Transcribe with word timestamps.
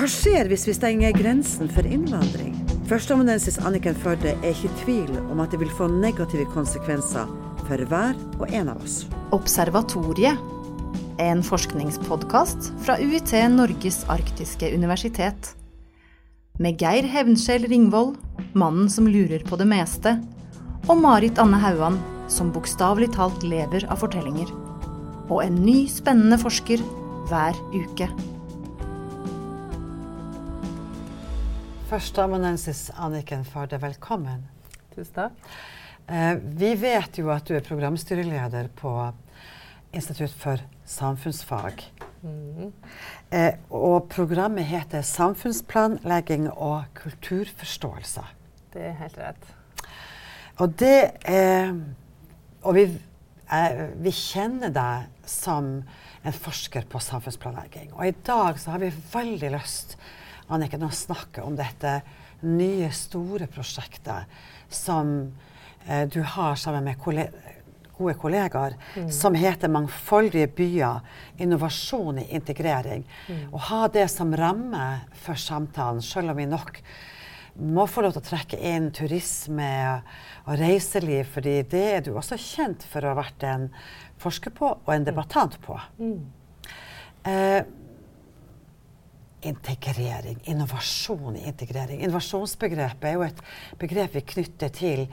Hva 0.00 0.06
skjer 0.08 0.48
hvis 0.48 0.62
vi 0.64 0.72
stenger 0.72 1.12
grensen 1.12 1.68
for 1.68 1.84
innvandring? 1.84 2.54
Førsteamanuensis 2.88 3.58
Anniken 3.68 3.98
Førde 4.00 4.30
er 4.32 4.54
ikke 4.54 4.70
i 4.70 4.78
tvil 4.78 5.10
om 5.26 5.42
at 5.44 5.52
det 5.52 5.58
vil 5.60 5.74
få 5.76 5.90
negative 5.92 6.46
konsekvenser 6.54 7.28
for 7.66 7.84
hver 7.90 8.16
og 8.38 8.46
en 8.48 8.70
av 8.72 8.80
oss. 8.80 9.02
Observatoriet, 9.36 10.40
en 11.20 11.44
forskningspodkast 11.44 12.70
fra 12.86 12.96
UiT 12.96 13.34
Norges 13.52 14.00
arktiske 14.08 14.72
universitet. 14.72 15.52
Med 16.56 16.80
Geir 16.80 17.04
Hevnskjell 17.04 17.68
Ringvold, 17.68 18.16
mannen 18.56 18.88
som 18.88 19.04
lurer 19.04 19.44
på 19.44 19.60
det 19.60 19.68
meste, 19.68 20.16
og 20.88 20.96
Marit 21.04 21.36
Anne 21.44 21.60
Hauan, 21.60 22.00
som 22.32 22.56
bokstavelig 22.56 23.12
talt 23.20 23.44
lever 23.44 23.84
av 23.92 24.00
fortellinger. 24.00 24.48
Og 25.28 25.44
en 25.44 25.60
ny, 25.60 25.82
spennende 25.92 26.40
forsker 26.40 26.88
hver 27.28 27.66
uke. 27.76 28.08
Førsteamanuensis 31.90 32.84
Anniken 33.02 33.40
Førde, 33.42 33.80
velkommen. 33.82 34.44
Tusen 34.92 35.14
takk. 35.16 35.46
Eh, 36.06 36.36
vi 36.38 36.68
vet 36.78 37.18
jo 37.18 37.32
at 37.34 37.48
du 37.48 37.56
er 37.56 37.64
programstyreleder 37.66 38.68
på 38.78 38.92
Institutt 39.90 40.30
for 40.38 40.62
samfunnsfag. 40.86 41.82
Mm. 42.22 42.70
Eh, 43.34 43.58
og 43.74 44.06
programmet 44.08 44.64
heter 44.70 45.02
'Samfunnsplanlegging 45.02 46.46
og 46.52 46.84
kulturforståelse'. 46.94 48.26
Det 48.72 48.86
er 48.86 48.92
helt 48.92 49.18
rett. 49.18 49.54
Og 50.58 50.78
det 50.78 51.10
eh, 51.24 51.74
Og 52.62 52.74
vi, 52.74 53.00
eh, 53.52 53.86
vi 53.96 54.10
kjenner 54.10 54.68
deg 54.68 55.06
som 55.26 55.82
en 56.24 56.32
forsker 56.32 56.84
på 56.84 56.98
samfunnsplanlegging. 56.98 57.92
Og 57.94 58.06
i 58.06 58.14
dag 58.26 58.58
så 58.60 58.70
har 58.70 58.78
vi 58.78 58.94
veldig 59.12 59.50
lyst 59.50 59.96
Anniken, 60.50 60.82
å 60.82 60.90
snakke 60.90 61.44
om 61.46 61.56
dette 61.58 62.00
nye, 62.46 62.90
store 62.94 63.46
prosjektet 63.50 64.26
som 64.72 65.12
eh, 65.86 66.06
du 66.10 66.20
har 66.22 66.56
sammen 66.58 66.88
med 66.88 66.98
gode 68.00 68.16
kollegaer, 68.18 68.76
mm. 68.96 69.10
som 69.12 69.34
heter 69.34 69.68
'Mangfoldige 69.68 70.48
byer 70.56 71.00
innovasjon 71.38 72.18
i 72.18 72.26
integrering'. 72.38 73.04
Mm. 73.28 73.52
Ha 73.52 73.88
det 73.88 74.08
som 74.08 74.36
ramme 74.36 75.00
for 75.12 75.34
samtalen, 75.34 76.02
selv 76.02 76.30
om 76.30 76.36
vi 76.36 76.46
nok 76.46 76.82
må 77.60 77.86
få 77.86 78.02
lov 78.02 78.14
til 78.14 78.22
å 78.22 78.30
trekke 78.30 78.58
inn 78.58 78.90
turisme 78.94 79.70
og 80.46 80.54
reiseliv, 80.58 81.26
fordi 81.34 81.62
det 81.62 81.86
er 81.94 82.04
du 82.04 82.14
også 82.14 82.38
kjent 82.40 82.86
for 82.88 83.04
å 83.04 83.12
ha 83.12 83.20
vært 83.20 83.44
en 83.44 83.68
forsker 84.20 84.54
på 84.54 84.70
og 84.78 84.94
en 84.94 85.04
debattant 85.04 85.58
på. 85.60 85.76
Mm. 86.00 86.20
Eh, 87.28 87.62
integrering, 89.46 90.38
innovasjon 90.50 91.36
i 91.38 91.46
integrering. 91.48 92.02
Innovasjonsbegrepet 92.04 93.08
er 93.08 93.16
jo 93.16 93.24
et 93.26 93.42
begrep 93.80 94.16
vi 94.18 94.24
knytter 94.34 94.72
til 94.74 95.04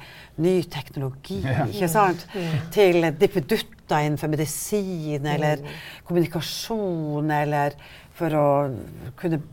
ny 0.43 0.55
teknologi, 0.71 1.39
ja. 1.45 1.67
ikke 1.67 1.89
sant? 1.91 2.25
Mm. 2.35 2.57
Til 2.75 3.09
dippedutter 3.19 4.03
innenfor 4.03 4.31
medisin 4.31 5.25
eller 5.25 5.63
mm. 5.63 5.77
kommunikasjon, 6.09 7.31
eller 7.41 7.77
for 8.17 8.35
å 8.35 8.47
kunne 9.19 9.43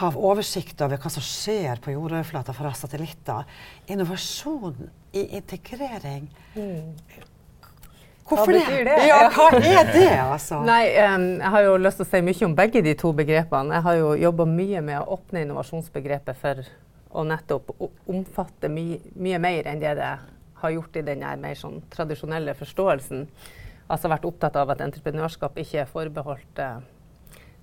ha 0.00 0.08
oversikt 0.16 0.80
over 0.84 1.00
hva 1.00 1.10
som 1.12 1.24
skjer 1.24 1.80
på 1.82 1.92
jordoverflata 1.92 2.54
fra 2.56 2.72
satellitter. 2.76 3.48
Innovasjon 3.92 4.88
i 5.12 5.26
integrering. 5.36 6.28
Mm. 6.54 6.94
Hvorfor 8.30 8.52
det? 8.54 8.84
det? 8.86 8.96
Ja, 9.08 9.20
hva 9.34 9.46
er 9.58 9.88
det, 9.92 10.08
altså? 10.22 10.60
Nei, 10.66 10.82
um, 11.02 11.24
Jeg 11.40 11.52
har 11.54 11.64
jo 11.66 11.72
lyst 11.82 12.00
til 12.00 12.06
å 12.06 12.10
si 12.10 12.20
mye 12.26 12.46
om 12.46 12.54
begge 12.58 12.82
de 12.86 12.94
to 12.98 13.10
begrepene. 13.16 13.74
Jeg 13.78 13.86
har 13.86 13.96
jo 13.98 14.12
jobba 14.20 14.46
mye 14.50 14.82
med 14.86 15.00
å 15.00 15.16
åpne 15.16 15.42
innovasjonsbegrepet 15.46 16.38
for 16.38 16.62
å 17.10 17.24
nettopp 17.26 17.72
omfatte 18.10 18.70
my 18.70 18.86
mye 19.18 19.40
mer 19.42 19.66
enn 19.66 19.82
det 19.82 19.96
det 19.98 20.12
har 20.60 20.76
gjort 20.76 21.00
i 21.00 21.02
den 21.02 21.24
mer 21.40 21.58
sånn 21.58 21.80
tradisjonelle 21.90 22.54
forståelsen. 22.54 23.26
Altså 23.90 24.12
vært 24.12 24.28
opptatt 24.28 24.56
av 24.60 24.70
at 24.70 24.82
entreprenørskap 24.84 25.58
ikke 25.58 25.82
er 25.82 25.90
forbeholdt 25.90 26.62
uh, 26.62 26.78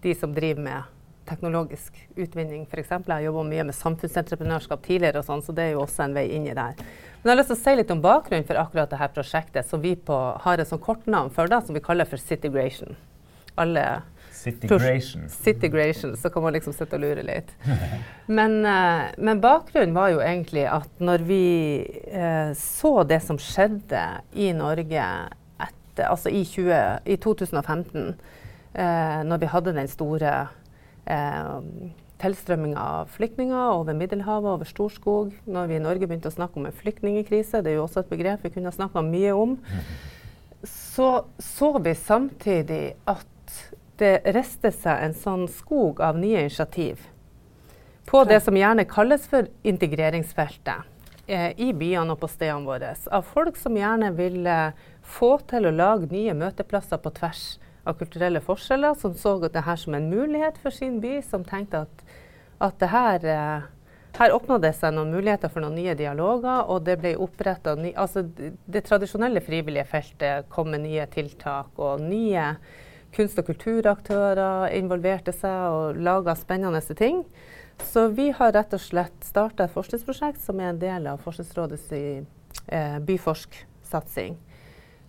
de 0.03 0.15
som 0.17 0.33
driver 0.35 0.65
med 0.65 0.96
teknologisk 1.27 1.97
utvinning, 2.15 2.65
f.eks. 2.65 2.91
Jeg 2.95 3.11
har 3.11 3.25
jobba 3.25 3.45
mye 3.47 3.67
med 3.67 3.77
samfunnsentreprenørskap 3.77 4.83
tidligere, 4.87 5.21
og 5.21 5.27
sånn, 5.27 5.43
så 5.45 5.55
det 5.55 5.67
er 5.67 5.75
jo 5.75 5.83
også 5.83 6.07
en 6.07 6.17
vei 6.17 6.27
inn 6.37 6.47
i 6.47 6.55
det 6.55 6.67
her. 6.69 6.83
Men 7.21 7.31
jeg 7.31 7.33
har 7.33 7.41
lyst 7.41 7.51
til 7.53 7.57
å 7.57 7.63
si 7.63 7.77
litt 7.79 7.95
om 7.95 8.03
bakgrunnen 8.03 8.47
for 8.47 8.61
akkurat 8.61 8.93
dette 8.93 9.13
prosjektet, 9.15 9.69
som 9.69 9.83
vi 9.83 9.95
på, 10.09 10.19
har 10.43 10.61
et 10.61 10.69
sånt 10.69 10.85
kortnavn 10.85 11.33
for, 11.35 11.49
da, 11.51 11.61
som 11.65 11.75
vi 11.75 11.83
kaller 11.83 12.09
for 12.09 12.21
Citygration. 12.21 12.95
Alle 13.57 13.87
Citygration. 14.37 15.29
Citygration, 15.29 16.17
så 16.17 16.29
kan 16.29 16.43
man 16.43 16.53
liksom 16.53 16.73
sitte 16.73 16.95
og 16.95 17.01
lure 17.01 17.23
litt. 17.25 17.49
Men, 18.27 18.59
uh, 18.65 19.09
men, 19.17 19.41
bakgrunnen 19.41 19.95
var 19.97 20.11
jo 20.13 20.21
egentlig 20.21 20.67
at 20.69 21.01
når 21.01 21.25
vi 21.25 21.43
eh, 22.11 22.51
så 22.59 22.91
det 23.07 23.21
som 23.25 23.39
skjedde 23.41 24.03
i 24.37 24.51
Norge 24.55 25.07
etter, 25.63 26.05
altså 26.05 26.29
i, 26.29 26.43
20, 26.45 27.01
i 27.09 27.17
2015, 27.23 28.13
eh, 28.73 29.19
når 29.25 29.41
vi 29.41 29.51
hadde 29.51 29.75
den 29.79 29.89
store 29.89 30.33
uh, 31.09 31.59
tilstrømminga 32.21 32.81
av 32.81 33.11
flyktninger 33.13 33.73
over 33.73 33.97
Middelhavet, 33.97 34.49
over 34.57 34.69
Storskog. 34.69 35.33
Når 35.45 35.71
vi 35.71 35.77
i 35.77 35.83
Norge 35.83 36.07
begynte 36.09 36.31
å 36.31 36.35
snakke 36.35 36.59
om 36.59 36.67
en 36.69 36.77
flyktningkrise, 36.77 37.61
det 37.61 37.73
er 37.73 37.79
jo 37.79 37.87
også 37.87 38.03
et 38.03 38.13
begrep 38.13 38.45
vi 38.45 38.53
kunne 38.55 38.73
snakka 38.73 39.03
mye 39.05 39.35
om, 39.37 39.57
så 40.65 41.11
så 41.41 41.75
vi 41.77 41.93
samtidig 41.93 42.95
at 43.05 43.59
det 43.97 44.15
riste 44.33 44.71
seg 44.73 45.03
en 45.03 45.15
sånn 45.17 45.45
skog 45.49 46.01
av 46.05 46.17
nye 46.19 46.43
initiativ 46.45 47.05
på 48.07 48.23
det 48.23 48.39
som 48.45 48.55
gjerne 48.55 48.87
kalles 48.87 49.25
for 49.27 49.49
integreringsfeltet 49.67 50.85
eh, 51.27 51.51
i 51.59 51.73
byene 51.75 52.13
og 52.15 52.21
på 52.21 52.29
stedene 52.31 52.67
våre. 52.67 52.93
Av 53.11 53.25
folk 53.27 53.57
som 53.59 53.75
gjerne 53.75 54.13
ville 54.15 54.57
få 55.03 55.33
til 55.49 55.67
å 55.67 55.73
lage 55.75 56.07
nye 56.13 56.35
møteplasser 56.37 57.01
på 57.03 57.11
tvers 57.17 57.43
av 57.87 57.97
kulturelle 57.99 58.41
forskjeller, 58.43 58.97
som 58.99 59.15
så 59.15 59.37
det 59.47 59.63
her 59.65 59.79
som 59.79 59.95
en 59.95 60.09
mulighet 60.11 60.59
for 60.61 60.75
sin 60.75 60.99
by, 61.03 61.21
som 61.23 61.45
tenkte 61.47 61.85
at, 61.87 62.05
at 62.67 62.79
det 62.83 62.91
her 62.91 63.27
eh, 63.31 63.67
her 64.17 64.33
åpna 64.33 64.57
det 64.57 64.71
seg 64.73 64.95
noen 64.95 65.11
muligheter 65.13 65.51
for 65.53 65.61
noen 65.61 65.75
nye 65.77 65.93
dialoger, 65.97 66.65
og 66.71 66.85
det 66.87 66.95
ble 67.01 67.13
oppretta 67.21 67.75
altså 67.93 68.23
det 68.25 68.81
tradisjonelle 68.87 69.43
frivillige 69.45 69.85
feltet 69.85 70.47
kom 70.49 70.71
med 70.73 70.87
nye 70.87 71.05
tiltak, 71.11 71.69
og 71.77 72.01
nye 72.01 72.55
kunst- 73.13 73.37
og 73.37 73.45
kulturaktører 73.51 74.73
involverte 74.77 75.33
seg 75.35 75.69
og 75.69 76.01
laga 76.01 76.35
spennende 76.37 76.81
ting. 76.97 77.23
Så 77.83 78.07
vi 78.17 78.31
har 78.33 78.55
rett 78.55 78.73
og 78.73 78.81
slett 78.81 79.21
starta 79.25 79.67
et 79.67 79.75
forskningsprosjekt 79.75 80.41
som 80.41 80.59
er 80.59 80.71
en 80.71 80.81
del 80.81 81.05
av 81.11 81.21
Forskningsrådets 81.21 81.91
eh, 81.93 82.97
Byforsk-satsing, 83.05 84.33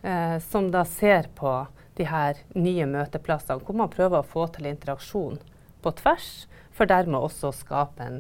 eh, 0.03 0.37
som 0.50 0.69
da 0.71 0.84
ser 0.84 1.31
på 1.38 1.55
de 1.98 2.06
her 2.09 2.41
nye 2.54 2.86
møteplassene, 2.88 3.62
hvor 3.64 3.76
man 3.76 3.92
prøver 3.92 4.20
å 4.20 4.26
få 4.26 4.47
til 4.54 4.69
interaksjon 4.70 5.38
på 5.82 5.92
tvers, 6.00 6.47
for 6.75 6.91
dermed 6.91 7.19
også 7.19 7.53
skape 7.56 8.04
en, 8.04 8.19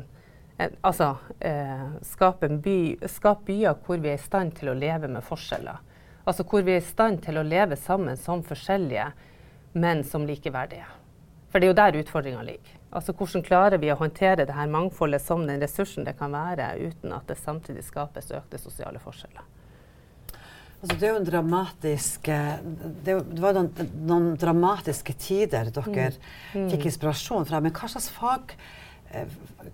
en 0.58 0.76
altså, 0.86 1.14
eh, 1.40 1.86
skape, 2.06 2.48
en 2.48 2.60
by, 2.62 2.78
skape 3.10 3.46
byer 3.48 3.78
hvor 3.86 4.02
vi 4.02 4.12
er 4.12 4.18
i 4.18 4.22
stand 4.22 4.56
til 4.58 4.72
å 4.72 4.78
leve 4.78 5.10
med 5.10 5.26
forskjeller. 5.26 5.82
Altså 6.28 6.44
hvor 6.44 6.64
vi 6.66 6.74
er 6.76 6.82
i 6.82 6.88
stand 6.88 7.22
til 7.24 7.40
å 7.40 7.46
leve 7.46 7.78
sammen 7.78 8.18
som 8.20 8.42
forskjellige, 8.44 9.10
men 9.78 10.02
som 10.04 10.26
likeverdige. 10.28 10.88
For 11.48 11.60
det 11.60 11.68
er 11.68 11.72
jo 11.72 11.78
der 11.78 12.00
utfordringa 12.02 12.42
ligger. 12.44 12.74
Altså 12.90 13.12
Hvordan 13.16 13.44
klarer 13.44 13.80
vi 13.80 13.90
å 13.92 13.98
håndtere 14.00 14.44
det 14.48 14.56
her 14.56 14.68
mangfoldet 14.68 15.22
som 15.24 15.46
den 15.48 15.60
ressursen 15.60 16.04
det 16.04 16.16
kan 16.18 16.32
være, 16.32 16.74
uten 16.80 17.12
at 17.16 17.28
det 17.28 17.38
samtidig 17.40 17.84
skapes 17.84 18.32
økte 18.36 18.60
sosiale 18.60 19.00
forskjeller. 19.00 19.44
Altså, 20.78 20.94
det 20.94 21.08
er 21.08 21.14
jo 21.14 21.20
en 21.20 21.26
dramatisk 21.26 22.28
eh, 22.30 22.58
Det, 23.04 23.16
det 23.32 23.42
var 23.42 23.56
noen, 23.56 23.88
noen, 24.06 24.28
dramatiske 24.38 25.16
tider 25.18 25.72
dere 25.74 26.10
mm. 26.12 26.20
Mm. 26.54 26.68
fikk 26.74 26.86
inspirasjon 26.90 27.48
fra. 27.48 27.62
Men 27.64 27.74
hva 27.74 27.90
slags 27.90 28.12
fag 28.14 28.54
Eh, 29.08 29.24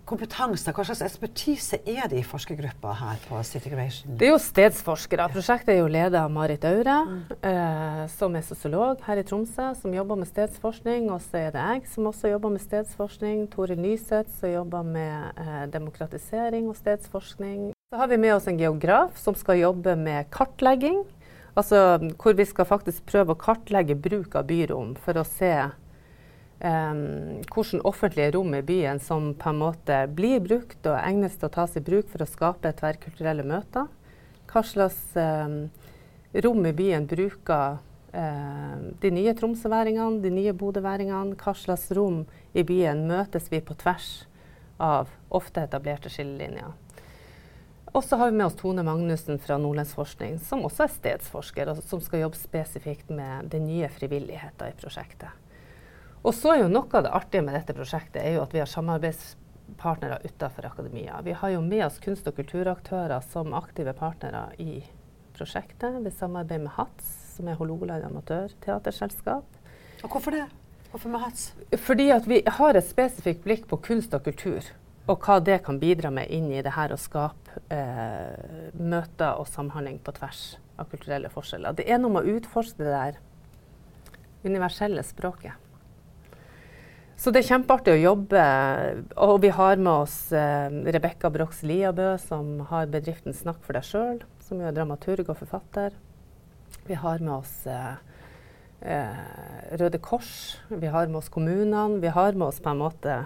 hva 0.07 0.85
slags 0.87 1.01
ekspertise 1.03 1.81
er 1.91 2.07
det 2.11 2.21
i 2.21 2.27
forskergruppa 2.27 2.93
her 3.01 3.19
på 3.27 3.41
Citygration? 3.43 4.15
Det 4.19 4.29
er 4.29 4.33
jo 4.35 4.39
stedsforskere. 4.39 5.27
Prosjektet 5.35 5.75
er 5.75 5.81
jo 5.81 5.91
ledet 5.91 6.21
av 6.21 6.31
Marit 6.31 6.63
Aure, 6.69 7.01
mm. 7.09 7.19
eh, 7.51 8.05
som 8.15 8.37
er 8.39 8.47
sosiolog 8.47 9.03
her 9.09 9.19
i 9.19 9.27
Tromsø, 9.27 9.73
som 9.81 9.97
jobber 9.97 10.23
med 10.23 10.31
stedsforskning. 10.31 11.11
Og 11.11 11.23
så 11.27 11.49
er 11.49 11.55
det 11.57 11.67
jeg 11.67 11.87
som 11.97 12.11
også 12.13 12.31
jobber 12.31 12.55
med 12.55 12.63
stedsforskning. 12.63 13.47
Tore 13.51 13.79
Nyseth 13.79 14.39
som 14.39 14.55
jobber 14.55 14.87
med 14.87 15.43
eh, 15.43 15.65
demokratisering 15.75 16.71
og 16.71 16.79
stedsforskning. 16.79 17.74
Så 17.91 17.97
har 18.01 18.09
vi 18.09 18.19
med 18.19 18.35
oss 18.35 18.49
en 18.49 18.59
geograf 18.59 19.19
som 19.21 19.35
skal 19.39 19.61
jobbe 19.61 19.97
med 19.97 20.31
kartlegging. 20.35 21.05
Altså 21.55 22.01
hvor 22.19 22.35
vi 22.35 22.47
skal 22.49 22.67
faktisk 22.67 23.05
prøve 23.07 23.35
å 23.35 23.39
kartlegge 23.39 23.95
bruk 23.95 24.35
av 24.35 24.49
byrom 24.51 24.97
for 25.01 25.21
å 25.21 25.27
se 25.29 25.55
Um, 26.65 27.43
hvordan 27.51 27.83
offentlige 27.85 28.31
rom 28.37 28.55
i 28.57 28.63
byen 28.65 29.01
som 29.03 29.33
på 29.37 29.51
en 29.51 29.59
måte 29.61 29.97
blir 30.17 30.39
brukt 30.41 30.87
og 30.87 30.95
egnes 30.97 31.35
til 31.37 31.51
å 31.51 31.53
tas 31.53 31.75
i 31.77 31.83
bruk 31.85 32.07
for 32.09 32.25
å 32.25 32.29
skape 32.31 32.71
tverrkulturelle 32.79 33.45
møter. 33.45 33.91
Hva 34.49 34.63
slags 34.65 35.01
um, 35.19 35.67
rom 36.47 36.65
i 36.65 36.73
byen 36.73 37.09
bruker 37.11 37.77
eh, 38.15 38.79
de 39.03 39.11
nye 39.13 39.35
tromsøværingene, 39.37 40.23
de 40.25 40.33
nye 40.33 40.55
bodøværingene. 40.57 41.37
Hva 41.43 41.55
slags 41.59 41.91
rom 41.99 42.23
i 42.55 42.65
byen 42.65 43.05
møtes 43.11 43.51
vi 43.53 43.61
på 43.61 43.77
tvers 43.83 44.25
av 44.81 45.13
ofte 45.35 45.67
etablerte 45.67 46.13
skillelinjer. 46.13 46.73
Og 47.95 48.05
så 48.05 48.17
har 48.17 48.31
vi 48.31 48.37
med 48.37 48.47
oss 48.47 48.57
Tone 48.59 48.83
Magnussen 48.83 49.39
fra 49.39 49.55
Nordlandsforskning, 49.63 50.41
som 50.43 50.65
også 50.67 50.83
er 50.83 50.91
stedsforsker, 50.97 51.69
og 51.71 51.83
som 51.87 52.01
skal 52.03 52.25
jobbe 52.25 52.41
spesifikt 52.41 53.13
med 53.15 53.53
den 53.53 53.69
nye 53.69 53.87
frivilligheten 53.87 54.73
i 54.73 54.75
prosjektet. 54.81 55.31
Og 56.27 56.35
så 56.35 56.57
er 56.57 56.65
jo 56.65 56.73
noe 56.73 56.91
av 56.91 57.07
det 57.07 57.15
artige 57.15 57.45
med 57.47 57.55
dette 57.55 57.77
prosjektet 57.77 58.19
er 58.25 58.35
jo 58.35 58.43
at 58.43 58.57
vi 58.57 58.65
har 58.65 58.73
samarbeidspartnere 58.73 60.19
utenfor 60.25 60.67
akademia. 60.73 61.23
Vi 61.23 61.39
har 61.39 61.55
jo 61.55 61.63
med 61.63 61.87
oss 61.87 62.03
kunst- 62.03 62.27
og 62.27 62.35
kulturaktører 62.35 63.23
som 63.31 63.55
aktive 63.55 63.95
partnere 63.95 64.49
i 64.59 64.81
prosjektet. 65.39 66.03
Vi 66.03 66.19
samarbeider 66.19 66.67
med 66.67 66.75
HATS, 66.75 67.17
som 67.37 67.47
er 67.47 67.63
Hålogaland 67.63 68.11
amatørteaterselskap. 68.11 69.47
Og 70.03 70.09
hvorfor 70.11 70.35
det? 70.35 70.49
Hvorfor 70.91 71.15
med 71.15 71.29
HATS? 71.29 71.53
Fordi 71.87 72.11
at 72.11 72.27
vi 72.27 72.43
har 72.59 72.75
et 72.75 72.91
spesifikt 72.91 73.47
blikk 73.47 73.71
på 73.71 73.79
kunst 73.87 74.19
og 74.19 74.27
kultur 74.27 74.67
og 75.05 75.27
hva 75.27 75.41
det 75.45 75.59
kan 75.67 75.79
bidra 75.81 76.11
med 76.15 76.31
inn 76.33 76.49
i 76.53 76.63
det 76.65 76.73
her 76.77 76.95
å 76.95 77.01
skape 77.01 77.61
eh, 77.73 78.71
møter 78.81 79.37
og 79.37 79.49
samhandling 79.51 79.99
på 80.05 80.15
tvers 80.17 80.55
av 80.81 80.89
kulturelle 80.91 81.29
forskjeller. 81.33 81.77
Det 81.77 81.85
er 81.85 82.01
noe 82.01 82.15
med 82.15 82.25
å 82.25 82.39
utforske 82.39 82.81
det 82.81 82.95
der 82.95 83.21
universelle 84.45 85.05
språket. 85.05 85.61
Så 87.21 87.31
det 87.31 87.45
er 87.45 87.51
kjempeartig 87.53 87.95
å 87.95 88.01
jobbe. 88.01 88.41
Og 89.23 89.37
vi 89.45 89.53
har 89.55 89.79
med 89.79 89.93
oss 89.93 90.17
eh, 90.35 90.73
Rebekka 90.97 91.31
Brox 91.33 91.63
Liabø, 91.67 92.15
som 92.21 92.65
har 92.73 92.91
bedriften 92.91 93.37
Snakk 93.37 93.63
for 93.65 93.77
deg 93.77 93.87
sjøl, 93.87 94.19
som 94.45 94.61
er 94.61 94.75
dramaturg 94.75 95.29
og 95.29 95.39
forfatter. 95.39 95.95
Vi 96.89 96.99
har 96.99 97.23
med 97.23 97.37
oss 97.37 97.55
eh, 97.71 97.95
eh, 98.83 99.23
Røde 99.79 100.01
Kors, 100.03 100.59
vi 100.69 100.91
har 100.91 101.07
med 101.09 101.23
oss 101.23 101.31
kommunene. 101.33 102.03
Vi 102.03 102.13
har 102.13 102.35
med 102.35 102.49
oss 102.51 102.61
på 102.65 102.73
en 102.73 102.83
måte 102.83 103.23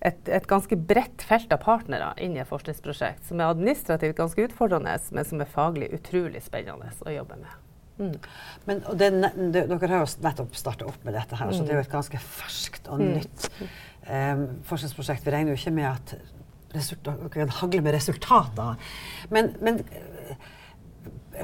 et, 0.00 0.28
et, 0.28 0.46
ganske 0.48 0.76
bredt 0.76 1.24
felt 1.28 1.50
av 1.52 1.60
partnere 1.64 2.12
inn 2.24 2.36
i 2.36 2.40
et 2.40 2.48
forskningsprosjekt 2.48 3.26
som 3.28 3.40
er 3.40 3.52
administrativt 3.52 4.16
ganske 4.16 4.46
utfordrende, 4.48 4.94
men 5.12 5.28
som 5.28 5.42
er 5.42 5.50
faglig 5.50 5.90
utrolig 5.96 6.40
spennende 6.44 6.92
å 7.04 7.12
jobbe 7.12 7.36
med. 7.42 7.58
Mm. 8.00 8.14
Men 8.64 8.82
det, 8.96 9.10
det, 9.52 9.66
dere 9.68 9.90
har 9.92 10.06
jo 10.06 10.24
nettopp 10.24 10.56
starta 10.56 10.88
opp 10.88 11.02
med 11.04 11.18
dette, 11.18 11.36
her, 11.36 11.50
mm. 11.50 11.56
så 11.56 11.66
det 11.66 11.74
er 11.74 11.80
jo 11.82 11.84
et 11.84 11.92
ganske 11.92 12.20
ferskt 12.24 12.88
og 12.88 13.02
mm. 13.02 13.10
nytt 13.18 13.48
um, 14.08 14.46
forskningsprosjekt. 14.70 15.26
Vi 15.26 15.34
regner 15.34 15.52
jo 15.52 15.60
ikke 15.60 15.74
med 15.76 15.90
at 15.90 16.14
dere 16.70 17.28
kan 17.34 17.52
hagle 17.60 17.84
med 17.84 17.96
resultater. 17.98 18.80
Men, 19.34 19.52
men 19.60 19.82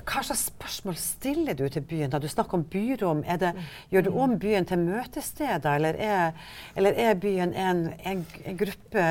hva 0.05 0.23
slags 0.25 0.47
spørsmål 0.51 0.97
stiller 1.01 1.57
du 1.57 1.65
til 1.73 1.85
byen? 1.87 2.11
Da 2.13 2.19
du 2.21 2.27
snakker 2.29 2.59
om 2.59 2.65
byrom, 2.69 3.23
det, 3.41 3.53
gjør 3.93 4.07
du 4.07 4.11
om 4.23 4.35
byen 4.41 4.67
til 4.69 4.83
møtesteder, 4.83 5.79
eller 5.79 6.01
er, 6.03 6.51
eller 6.77 6.99
er 7.01 7.15
byen 7.21 7.55
en, 7.55 7.83
en, 8.05 8.25
en, 8.45 8.59
gruppe, 8.59 9.07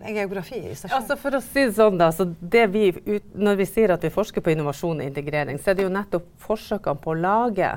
en 0.00 0.16
geografi 0.16 0.58
i 0.58 0.74
seg 0.74 0.88
selv? 0.88 0.96
Altså 0.98 1.18
for 1.20 1.38
å 1.38 1.42
si 1.44 1.66
det 1.68 1.76
sånn, 1.78 2.00
da, 2.00 2.10
så 2.14 2.26
det 2.40 2.66
vi 2.74 2.88
ut, 2.90 3.30
Når 3.34 3.60
vi 3.60 3.68
sier 3.68 3.94
at 3.94 4.04
vi 4.04 4.12
forsker 4.14 4.44
på 4.44 4.54
innovasjon 4.54 5.02
og 5.02 5.06
integrering, 5.06 5.60
så 5.60 5.72
er 5.72 5.78
det 5.78 5.86
jo 5.86 5.94
nettopp 5.94 6.26
forsøkene 6.42 7.04
på 7.04 7.14
å 7.14 7.20
lage 7.20 7.70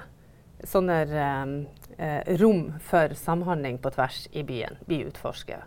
sånne 0.68 0.97
eh, 1.12 2.33
rom 2.39 2.65
for 2.83 3.13
samhandling 3.19 3.77
på 3.83 3.91
tvers 3.94 4.25
i 4.31 4.45
byen 4.47 4.79
vi 4.89 5.03
utforsker. 5.06 5.65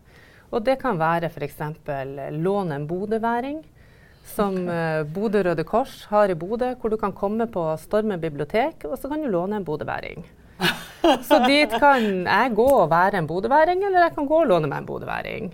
Og 0.55 0.62
det 0.67 0.79
kan 0.81 0.99
være 0.99 1.29
f.eks. 1.31 1.59
låne 2.39 2.79
en 2.79 2.87
bodøværing 2.89 3.65
som 4.26 4.56
uh, 4.69 5.05
Bodø 5.06 5.43
Røde 5.46 5.64
Kors 5.67 6.05
har 6.11 6.32
i 6.32 6.38
Bodø, 6.38 6.73
hvor 6.81 6.93
du 6.93 6.99
kan 7.00 7.14
komme 7.17 7.46
på 7.50 7.62
Stormen 7.81 8.20
bibliotek, 8.20 8.84
og 8.88 8.99
så 8.99 9.11
kan 9.11 9.23
du 9.23 9.31
låne 9.31 9.61
en 9.61 9.67
bodøværing. 9.67 10.26
så 11.28 11.40
dit 11.46 11.73
kan 11.81 12.26
jeg 12.26 12.55
gå 12.56 12.67
og 12.67 12.90
være 12.90 13.20
en 13.20 13.28
bodøværing, 13.31 13.84
eller 13.87 14.08
jeg 14.08 14.17
kan 14.17 14.28
gå 14.28 14.43
og 14.43 14.50
låne 14.52 14.70
meg 14.70 14.82
en 14.82 14.88
bodøværing. 14.88 15.50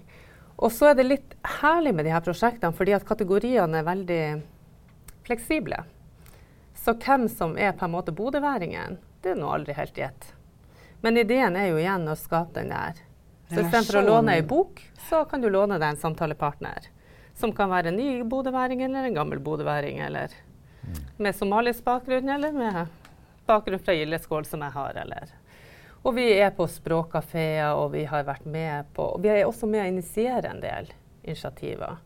Og 0.62 0.70
så 0.72 0.92
er 0.92 0.98
det 0.98 1.08
litt 1.08 1.34
herlig 1.60 1.94
med 1.96 2.06
de 2.06 2.12
her 2.14 2.22
prosjektene, 2.24 2.74
fordi 2.76 2.94
at 2.94 3.06
kategoriene 3.06 3.80
er 3.80 3.88
veldig 3.88 4.22
fleksible. 5.26 5.82
Så 6.78 6.94
hvem 7.02 7.28
som 7.30 7.56
er 7.58 7.74
på 7.76 7.86
en 7.86 7.94
måte 7.94 8.14
bodøværingen, 8.14 8.98
det 9.22 9.34
er 9.34 9.38
nå 9.38 9.50
aldri 9.54 9.74
helt 9.76 9.98
gjett. 9.98 10.32
Men 11.02 11.18
ideen 11.18 11.58
er 11.58 11.72
jo 11.72 11.80
igjen 11.82 12.06
å 12.10 12.18
skape 12.18 12.60
den 12.60 12.70
der. 12.70 13.02
Så 13.50 13.60
istedenfor 13.60 14.00
å 14.00 14.06
låne 14.06 14.36
ei 14.38 14.44
bok, 14.46 14.80
så 15.08 15.24
kan 15.28 15.42
du 15.42 15.50
låne 15.50 15.76
deg 15.82 15.92
en 15.92 16.00
samtalepartner. 16.00 16.91
Som 17.38 17.54
kan 17.56 17.70
være 17.72 17.92
en 17.92 17.96
ny 17.96 18.22
bodøværing 18.28 18.82
eller 18.84 19.08
en 19.08 19.14
gammel 19.14 19.40
bodøværing. 19.40 20.00
Eller 20.04 20.34
mm. 20.82 20.98
med 21.18 21.36
somalisk 21.36 21.84
bakgrunn 21.84 22.28
eller 22.28 22.52
med 22.52 22.86
bakgrunn 23.46 23.82
fra 23.82 23.96
Gildeskål, 23.96 24.48
som 24.48 24.66
jeg 24.66 24.78
har. 24.78 25.04
eller... 25.04 25.38
Og 26.02 26.16
vi 26.16 26.24
er 26.34 26.50
på 26.50 26.66
språkkafeer, 26.66 27.76
og 27.78 27.92
vi 27.92 28.04
har 28.10 28.24
vært 28.26 28.46
med 28.50 28.88
på 28.94 29.04
og 29.14 29.22
Vi 29.22 29.28
er 29.30 29.44
også 29.46 29.66
med 29.70 29.84
å 29.84 29.90
initiere 29.92 30.50
en 30.50 30.62
del 30.62 30.90
initiativer. 31.22 31.96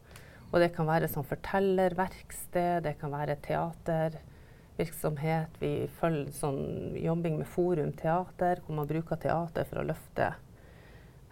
Og 0.53 0.61
det 0.61 0.75
kan 0.77 0.87
være 0.89 1.09
som 1.09 1.25
fortellerverksted, 1.27 2.83
det 2.85 2.99
kan 3.01 3.11
være 3.13 3.37
teatervirksomhet. 3.47 5.49
Vi 5.61 5.89
følger 5.99 6.33
sånn 6.37 6.97
jobbing 7.01 7.39
med 7.41 7.49
Forum 7.51 7.93
teater, 7.97 8.57
hvor 8.65 8.75
man 8.79 8.91
bruker 8.91 9.17
teater 9.21 9.65
for 9.69 9.77
å 9.81 9.89
løfte 9.89 10.27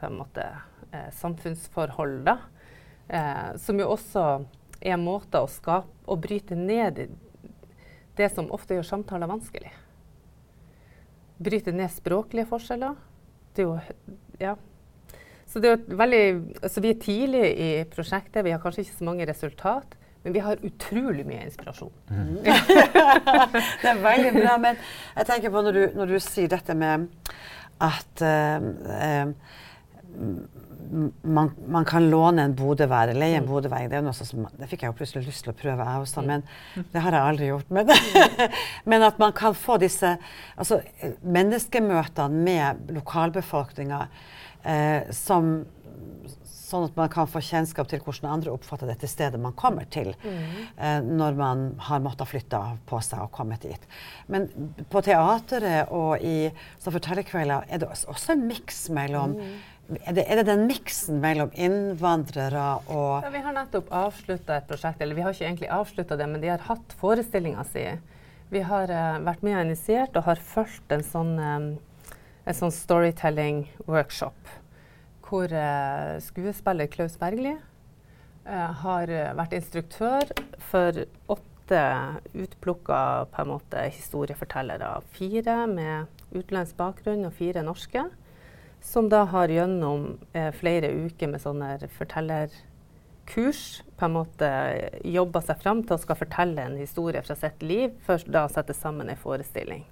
på 0.01 0.07
en 0.09 0.19
måte, 0.19 0.45
eh, 0.91 1.11
samfunnsforhold. 1.21 2.17
da. 2.25 2.37
Eh, 3.09 3.57
som 3.61 3.81
jo 3.81 3.91
også 3.93 4.27
er 4.81 4.97
en 4.97 5.05
måte 5.05 5.41
å 5.41 5.49
skape 5.51 5.93
og 6.09 6.21
bryte 6.25 6.57
ned 6.57 7.07
det 8.17 8.29
som 8.33 8.51
ofte 8.55 8.77
gjør 8.77 8.87
samtaler 8.87 9.31
vanskelig. 9.31 9.73
Bryte 11.45 11.75
ned 11.75 11.93
språklige 11.93 12.49
forskjeller. 12.49 12.95
Det 13.55 13.65
er 13.65 13.69
jo, 13.69 14.15
ja. 14.41 14.55
Så 15.51 15.61
det 15.61 15.71
er 15.71 15.99
veldig, 15.99 16.23
altså 16.63 16.83
vi 16.83 16.91
er 16.95 17.03
tidlig 17.03 17.45
i 17.61 17.69
prosjektet, 17.93 18.45
vi 18.47 18.55
har 18.55 18.63
kanskje 18.63 18.85
ikke 18.85 18.99
så 18.99 19.09
mange 19.11 19.29
resultat. 19.29 19.99
Men 20.25 20.33
vi 20.33 20.41
har 20.41 20.63
utrolig 20.65 21.27
mye 21.29 21.43
inspirasjon. 21.45 21.93
Mm. 22.09 22.37
det 23.83 23.91
er 23.91 23.99
veldig 24.01 24.31
bra. 24.39 24.55
Men 24.57 24.79
jeg 25.19 25.29
tenker 25.29 25.53
på 25.53 25.63
når 25.67 25.77
du, 25.77 25.83
når 25.99 26.15
du 26.15 26.21
sier 26.25 26.49
dette 26.49 26.77
med 26.81 27.05
at 27.85 28.23
uh, 28.25 28.65
uh, 28.89 29.35
man, 31.23 31.51
man, 31.67 31.85
kan 31.85 32.11
låne 32.11 32.45
en 32.45 32.55
bodevær, 32.57 33.13
leie 33.17 33.39
en 33.39 33.45
mm. 33.45 33.51
bodøværing. 33.51 33.91
Det, 33.93 34.49
det 34.59 34.69
fikk 34.71 34.85
jeg 34.85 34.93
jo 34.93 34.99
plutselig 34.99 35.29
lyst 35.29 35.45
til 35.47 35.55
å 35.55 35.57
prøve, 35.59 35.87
jeg 35.87 36.07
også. 36.07 36.25
Men 36.27 36.45
det 36.93 37.05
har 37.05 37.17
jeg 37.17 37.31
aldri 37.33 37.51
gjort. 37.51 37.71
Men, 37.75 37.93
men 38.91 39.07
at 39.09 39.21
man 39.23 39.35
kan 39.37 39.57
få 39.59 39.79
disse 39.83 40.17
altså, 40.57 40.81
menneskemøtene 41.23 42.45
med 42.49 42.95
lokalbefolkninga 42.99 44.05
eh, 44.65 45.15
som 45.15 45.57
Sånn 46.65 46.87
at 46.89 46.95
man 46.97 47.11
kan 47.13 47.29
få 47.29 47.43
kjennskap 47.45 47.87
til 47.91 48.01
hvordan 48.03 48.39
andre 48.39 48.51
oppfatter 48.51 48.89
dette 48.89 49.07
stedet 49.07 49.37
man 49.39 49.53
kommer 49.55 49.85
til. 49.93 50.09
Mm. 50.25 50.39
Eh, 50.75 50.97
når 51.21 51.37
man 51.39 51.61
har 51.87 52.01
måttet 52.03 52.31
flytte 52.31 52.59
på 52.89 52.99
seg 53.05 53.21
og 53.21 53.31
kommet 53.37 53.67
dit. 53.69 53.85
Men 54.33 54.49
på 54.91 55.03
teateret 55.05 55.93
og 55.95 56.25
i 56.25 56.49
fortellerkvelder 56.83 57.69
er 57.69 57.83
det 57.83 57.91
også 57.93 58.33
en 58.35 58.47
miks 58.49 58.81
mellom 58.97 59.37
mm 59.37 59.55
er 59.85 60.17
det, 60.17 60.25
er 60.25 60.39
det, 60.41 60.47
den 60.49 60.65
miksen 60.65 61.19
mellom 61.21 61.51
innvandrere 61.61 62.65
og 62.89 63.27
ja, 63.27 63.33
Vi 63.35 63.43
har 63.45 63.53
nettopp 63.53 63.91
avslutta 63.93 64.57
et 64.57 64.69
prosjekt, 64.71 65.03
eller 65.05 65.17
vi 65.17 65.25
har 65.25 65.35
ikke 65.35 65.45
egentlig 65.45 65.71
avslutta 65.77 66.17
det, 66.17 66.29
men 66.31 66.41
de 66.41 66.49
har 66.55 66.65
hatt 66.71 66.95
forestillinga 67.01 67.67
si. 67.69 67.85
Vi 68.53 68.63
har 68.65 68.89
uh, 68.89 69.21
vært 69.27 69.45
med 69.45 69.59
og 69.59 69.67
initiert 69.67 70.17
og 70.17 70.25
har 70.31 70.41
fulgt 70.41 70.95
en 70.95 71.05
sånn, 71.05 71.35
um, 71.37 71.69
en 72.49 72.57
sånn 72.57 72.73
storytelling-workshop. 72.73 74.55
Hvor 75.29 75.53
uh, 75.53 76.17
skuespiller 76.25 76.89
Klaus 76.89 77.19
Bergli 77.21 77.53
uh, 77.53 78.69
har 78.85 79.13
vært 79.37 79.57
instruktør 79.61 80.33
for 80.71 81.05
åtte 81.29 81.85
utplukka 82.33 82.99
historiefortellere. 83.93 84.97
Fire 85.13 85.65
med 85.69 86.09
utenlandsk 86.33 86.77
bakgrunn 86.81 87.29
og 87.29 87.37
fire 87.37 87.65
norske 87.65 88.09
som 88.85 89.09
da 89.09 89.25
har 89.25 89.49
gjennom 89.49 90.19
eh, 90.33 90.53
flere 90.53 90.91
uker 90.93 91.31
med 91.33 91.41
sånne 91.41 91.89
fortellerkurs 91.97 93.63
på 93.97 94.05
en 94.07 94.13
måte 94.19 94.51
jobba 95.09 95.41
seg 95.43 95.63
fram 95.63 95.81
til 95.83 95.97
å 95.97 96.03
skal 96.03 96.19
fortelle 96.21 96.67
en 96.67 96.77
historie 96.77 97.23
fra 97.25 97.37
sitt 97.39 97.65
liv, 97.65 97.95
først 98.05 98.29
da 98.29 98.45
sette 98.53 98.77
sammen 98.77 99.09
en 99.09 99.21
forestilling. 99.21 99.87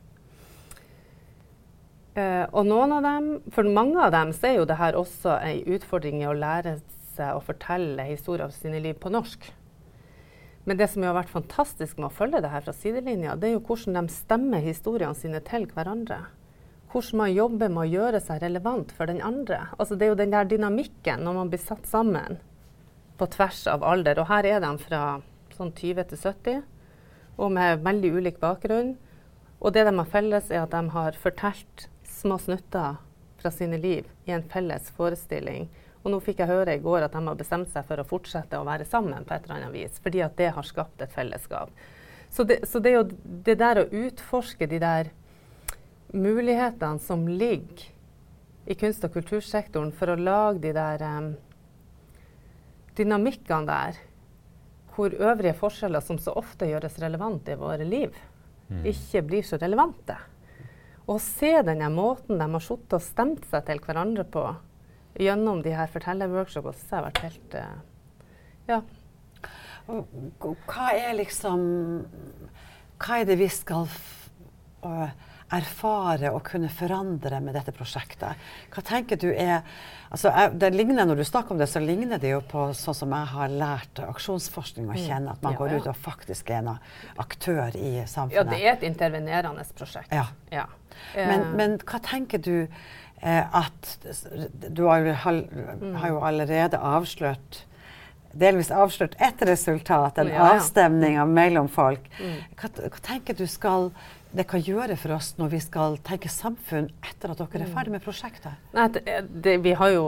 Eh, 2.21 2.45
og 2.53 2.69
noen 2.69 2.93
av 2.99 3.07
dem, 3.07 3.31
For 3.57 3.65
mange 3.65 3.97
av 3.97 4.13
dem 4.13 4.35
så 4.37 4.51
er 4.51 4.59
jo 4.59 4.69
det 4.69 4.77
her 4.77 4.99
også 5.01 5.39
en 5.41 5.73
utfordring 5.79 6.21
i 6.21 6.29
å 6.29 6.37
lære 6.37 6.77
seg 7.15 7.33
å 7.33 7.41
fortelle 7.45 8.05
historier 8.11 8.45
av 8.45 8.53
sine 8.53 8.83
liv 8.85 9.01
på 9.01 9.13
norsk. 9.13 9.49
Men 10.69 10.77
det 10.79 10.93
som 10.93 11.03
har 11.03 11.17
vært 11.17 11.33
fantastisk 11.33 11.97
med 11.97 12.11
å 12.11 12.15
følge 12.15 12.45
det 12.45 12.53
her 12.53 12.63
fra 12.63 12.77
sidelinja, 12.77 13.35
det 13.41 13.49
er 13.49 13.57
jo 13.57 13.65
hvordan 13.65 13.97
de 13.97 14.15
stemmer 14.15 14.63
historiene 14.63 15.17
sine 15.17 15.41
til 15.49 15.65
hverandre 15.73 16.21
hvordan 16.93 17.19
man 17.23 17.33
jobber 17.33 17.71
med 17.73 17.83
å 17.83 17.91
gjøre 17.91 18.21
seg 18.21 18.43
relevant 18.43 18.93
for 18.93 19.09
den 19.09 19.23
andre. 19.25 19.65
Altså 19.79 19.97
det 19.97 20.07
er 20.07 20.13
jo 20.13 20.21
den 20.21 20.35
der 20.35 20.49
dynamikken 20.49 21.25
når 21.25 21.39
man 21.39 21.53
blir 21.53 21.63
satt 21.63 21.87
sammen 21.89 22.39
på 23.21 23.29
tvers 23.33 23.65
av 23.71 23.85
alder. 23.87 24.21
Og 24.21 24.29
her 24.29 24.49
er 24.49 24.61
de 24.65 24.73
fra 24.83 25.03
sånn 25.57 25.73
20 25.73 26.11
til 26.11 26.21
70, 26.21 26.61
og 27.41 27.55
med 27.55 27.85
veldig 27.85 28.13
ulik 28.19 28.43
bakgrunn. 28.43 28.97
Og 29.63 29.73
det 29.75 29.87
de 29.87 29.95
har 29.95 30.11
felles, 30.11 30.51
er 30.51 30.65
at 30.65 30.75
de 30.75 30.83
har 30.93 31.19
fortalt 31.23 31.87
små 32.09 32.39
snutter 32.43 32.99
fra 33.41 33.51
sine 33.55 33.79
liv 33.81 34.07
i 34.27 34.35
en 34.35 34.45
felles 34.53 34.91
forestilling. 34.97 35.69
Og 36.03 36.11
nå 36.11 36.19
fikk 36.23 36.43
jeg 36.43 36.51
høre 36.51 36.77
i 36.77 36.83
går 36.83 37.07
at 37.07 37.15
de 37.15 37.23
har 37.23 37.39
bestemt 37.39 37.71
seg 37.71 37.87
for 37.87 38.03
å 38.03 38.07
fortsette 38.07 38.59
å 38.59 38.67
være 38.67 38.87
sammen 38.89 39.25
på 39.27 39.37
et 39.37 39.47
eller 39.47 39.61
annet 39.61 39.75
vis, 39.77 40.01
fordi 40.03 40.23
at 40.25 40.35
det 40.39 40.51
har 40.57 40.67
skapt 40.67 41.03
et 41.03 41.15
fellesskap. 41.15 41.71
Så 42.33 42.47
det, 42.49 42.63
så 42.67 42.81
det 42.83 42.91
er 42.91 42.99
jo 42.99 43.43
det 43.47 43.59
der 43.61 43.83
å 43.83 43.89
utforske 44.03 44.67
de 44.67 44.81
der 44.83 45.13
mulighetene 46.13 47.01
som 47.03 47.27
ligger 47.29 47.89
i 48.65 48.75
kunst- 48.79 49.05
og 49.05 49.15
kultursektoren 49.17 49.93
for 49.97 50.13
å 50.13 50.19
lage 50.19 50.63
de 50.63 50.73
der 50.77 51.03
um, 51.03 51.31
dynamikkene 52.97 53.67
der, 53.69 54.01
hvor 54.93 55.15
øvrige 55.17 55.57
forskjeller 55.57 56.05
som 56.05 56.19
så 56.21 56.35
ofte 56.37 56.69
gjøres 56.69 57.01
relevante 57.01 57.55
i 57.55 57.59
våre 57.61 57.87
liv, 57.89 58.13
mm. 58.69 58.85
ikke 58.93 59.25
blir 59.27 59.47
så 59.47 59.59
relevante. 59.61 60.19
Å 61.09 61.17
se 61.19 61.55
denne 61.67 61.89
måten 61.91 62.39
de 62.39 62.47
har 62.53 62.63
sittet 62.63 62.99
og 62.99 63.03
stemt 63.03 63.49
seg 63.51 63.65
til 63.67 63.81
hverandre 63.83 64.27
på 64.29 64.45
gjennom 65.19 65.63
de 65.65 65.73
her 65.75 65.91
fortellerworkshopene, 65.93 66.77
syns 66.77 66.93
jeg 66.93 66.99
har 66.99 67.09
vært 67.09 67.25
helt 67.27 67.57
uh, 67.59 67.81
Ja. 68.71 68.83
Hva 69.83 70.93
er 70.95 71.17
liksom 71.19 71.63
Hva 73.03 73.17
er 73.19 73.27
det 73.27 73.35
vi 73.41 73.49
skal 73.51 73.89
uh, 74.87 75.11
erfare 75.53 76.31
og 76.33 76.43
kunne 76.47 76.71
forandre 76.73 77.41
med 77.45 77.57
dette 77.57 77.75
prosjektet? 77.77 78.41
Hva 78.73 78.85
tenker 78.87 79.21
du 79.21 79.29
er 79.31 79.63
altså, 80.11 80.33
det 80.53 80.73
ligner, 80.75 81.05
Når 81.07 81.23
du 81.23 81.25
snakker 81.25 81.55
om 81.55 81.59
det, 81.61 81.69
så 81.71 81.83
ligner 81.83 82.19
det 82.23 82.33
jo 82.35 82.41
på 82.41 82.69
sånn 82.77 82.99
som 83.03 83.17
jeg 83.17 83.33
har 83.35 83.57
lært 83.63 84.03
aksjonsforskning 84.05 84.89
å 84.91 84.97
mm. 84.97 85.03
kjenne. 85.03 85.35
At 85.37 85.43
man 85.45 85.57
ja, 85.57 85.61
går 85.61 85.77
ut 85.79 85.91
og 85.93 85.99
faktisk 85.99 86.51
er 86.51 86.63
en 86.63 86.73
aktør 87.23 87.77
i 87.77 88.07
samfunnet. 88.07 88.39
Ja, 88.39 88.47
det 88.49 88.63
er 88.63 88.73
et 88.77 88.87
intervenerende 88.89 89.67
prosjekt. 89.77 90.13
Ja. 90.15 90.29
ja. 90.53 90.69
Men, 91.17 91.51
men, 91.57 91.77
hva 91.89 92.01
tenker 92.05 92.41
du 92.43 92.57
eh, 92.63 93.45
at 93.57 93.95
Du 94.69 94.85
har, 94.87 95.07
har, 95.25 95.39
har 96.03 96.13
jo 96.13 96.25
allerede 96.25 96.79
avslørt 96.79 97.65
delvis 98.33 98.71
avslørt 98.73 99.15
ett 99.21 99.43
resultat, 99.45 100.19
en 100.19 100.31
ja, 100.31 100.35
ja. 100.35 100.51
avstemning 100.57 101.19
mellom 101.35 101.69
folk. 101.69 102.07
Mm. 102.21 102.39
Hva, 102.57 102.71
hva, 102.87 103.01
tenker 103.05 103.37
du 103.37 103.45
skal 103.51 103.91
det 104.33 104.47
kan 104.49 104.63
gjøre 104.65 104.97
for 104.97 105.17
oss 105.19 105.35
når 105.39 105.51
vi 105.53 105.61
skal 105.61 105.99
tenke 106.05 106.31
samfunn 106.33 106.89
etter 107.05 107.33
at 107.33 107.41
dere 107.41 107.65
er 107.65 107.69
mm. 107.69 107.75
ferdig 107.75 107.97
med 107.97 108.05
prosjektet? 108.05 108.71
Nei, 108.77 108.87
det, 108.95 109.19
det, 109.45 109.59
vi 109.65 109.75
har 109.77 109.93
jo 109.93 110.07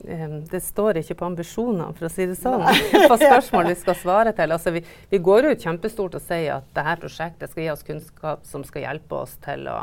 det 0.00 0.62
står 0.64 0.96
ikke 1.02 1.14
på 1.20 1.26
ambisjonene, 1.28 1.90
for 1.92 2.08
å 2.08 2.10
si 2.12 2.24
det 2.24 2.36
sånn, 2.38 2.62
på 3.10 3.18
spørsmål 3.20 3.68
vi 3.68 3.76
skal 3.82 3.96
svare 4.00 4.32
til. 4.36 4.54
Altså, 4.56 4.72
vi, 4.72 4.80
vi, 5.10 5.20
går 5.20 5.50
ut 5.50 5.64
kjempestort 5.66 6.16
og 6.16 6.24
sier 6.24 6.54
at 6.56 6.70
dette 6.76 6.94
prosjektet 7.02 7.52
skal 7.52 7.66
gi 7.66 7.72
oss 7.74 7.84
kunnskap 7.84 8.46
som 8.48 8.64
skal 8.64 8.86
hjelpe 8.86 9.18
oss 9.20 9.36
til 9.44 9.68
å 9.68 9.80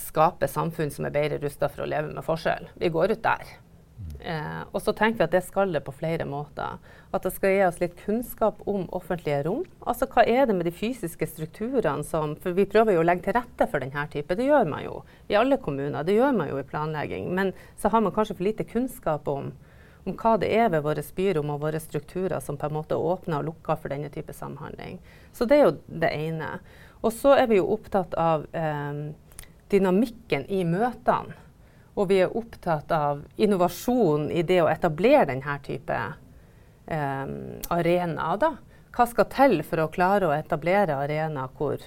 skape 0.00 0.48
samfunn 0.48 0.90
som 0.92 1.06
er 1.06 1.14
bedre 1.14 1.42
rusta 1.42 1.68
for 1.68 1.84
å 1.84 1.90
leve 1.90 2.14
med 2.14 2.24
forskjell. 2.24 2.70
Vi 2.80 2.90
går 2.92 3.12
ut 3.12 3.22
der. 3.24 3.52
Eh, 4.24 4.62
og 4.70 4.82
så 4.82 4.92
tenker 4.94 5.18
vi 5.18 5.24
at 5.24 5.34
det 5.34 5.42
skal 5.44 5.72
det 5.74 5.82
på 5.86 5.94
flere 5.96 6.26
måter. 6.28 6.78
At 7.10 7.24
det 7.26 7.32
skal 7.34 7.54
gi 7.54 7.64
oss 7.66 7.80
litt 7.82 7.96
kunnskap 8.04 8.60
om 8.70 8.84
offentlige 8.94 9.42
rom. 9.48 9.64
Altså 9.80 10.06
hva 10.12 10.24
er 10.28 10.46
det 10.46 10.56
med 10.56 10.68
de 10.68 10.74
fysiske 10.74 11.26
strukturene 11.26 12.06
som 12.06 12.36
For 12.42 12.54
vi 12.56 12.68
prøver 12.70 12.96
jo 12.96 13.02
å 13.02 13.06
legge 13.06 13.26
til 13.26 13.36
rette 13.38 13.66
for 13.70 13.82
denne 13.82 14.06
type. 14.12 14.36
Det 14.38 14.46
gjør 14.46 14.68
man 14.70 14.84
jo 14.86 15.02
i 15.28 15.38
alle 15.38 15.58
kommuner. 15.58 16.06
Det 16.06 16.16
gjør 16.16 16.38
man 16.38 16.52
jo 16.52 16.60
i 16.60 16.68
planlegging. 16.68 17.32
Men 17.34 17.52
så 17.80 17.90
har 17.90 18.04
man 18.04 18.14
kanskje 18.14 18.38
for 18.38 18.46
lite 18.46 18.68
kunnskap 18.68 19.28
om, 19.28 19.50
om 20.06 20.16
hva 20.22 20.36
det 20.38 20.52
er 20.54 20.70
ved 20.70 20.86
våre 20.86 21.02
byrom 21.16 21.50
og 21.56 21.66
våre 21.66 21.82
strukturer 21.82 22.38
som 22.40 22.58
på 22.58 22.70
en 22.70 22.78
måte 22.78 22.98
åpner 22.98 23.40
og 23.40 23.50
lukker 23.50 23.82
for 23.82 23.90
denne 23.90 24.12
type 24.14 24.34
samhandling. 24.36 25.02
Så 25.34 25.50
det 25.50 25.58
er 25.58 25.66
jo 25.66 25.76
det 25.88 26.14
ene. 26.14 26.56
Og 27.02 27.10
så 27.10 27.34
er 27.34 27.50
vi 27.50 27.58
jo 27.58 27.70
opptatt 27.74 28.14
av 28.14 28.46
eh, 28.54 29.08
dynamikken 29.72 30.46
i 30.46 30.62
møtene. 30.68 31.42
Og 31.94 32.08
vi 32.08 32.22
er 32.24 32.36
opptatt 32.36 32.92
av 32.94 33.24
innovasjon 33.36 34.30
i 34.32 34.42
det 34.48 34.62
å 34.62 34.70
etablere 34.72 35.28
denne 35.28 35.56
type 35.64 35.98
um, 36.86 37.34
arenaer. 37.74 38.60
Hva 38.92 39.08
skal 39.08 39.28
til 39.32 39.58
for 39.64 39.84
å 39.84 39.90
klare 39.92 40.28
å 40.28 40.36
etablere 40.36 40.96
arenaer 40.96 41.52
hvor 41.58 41.80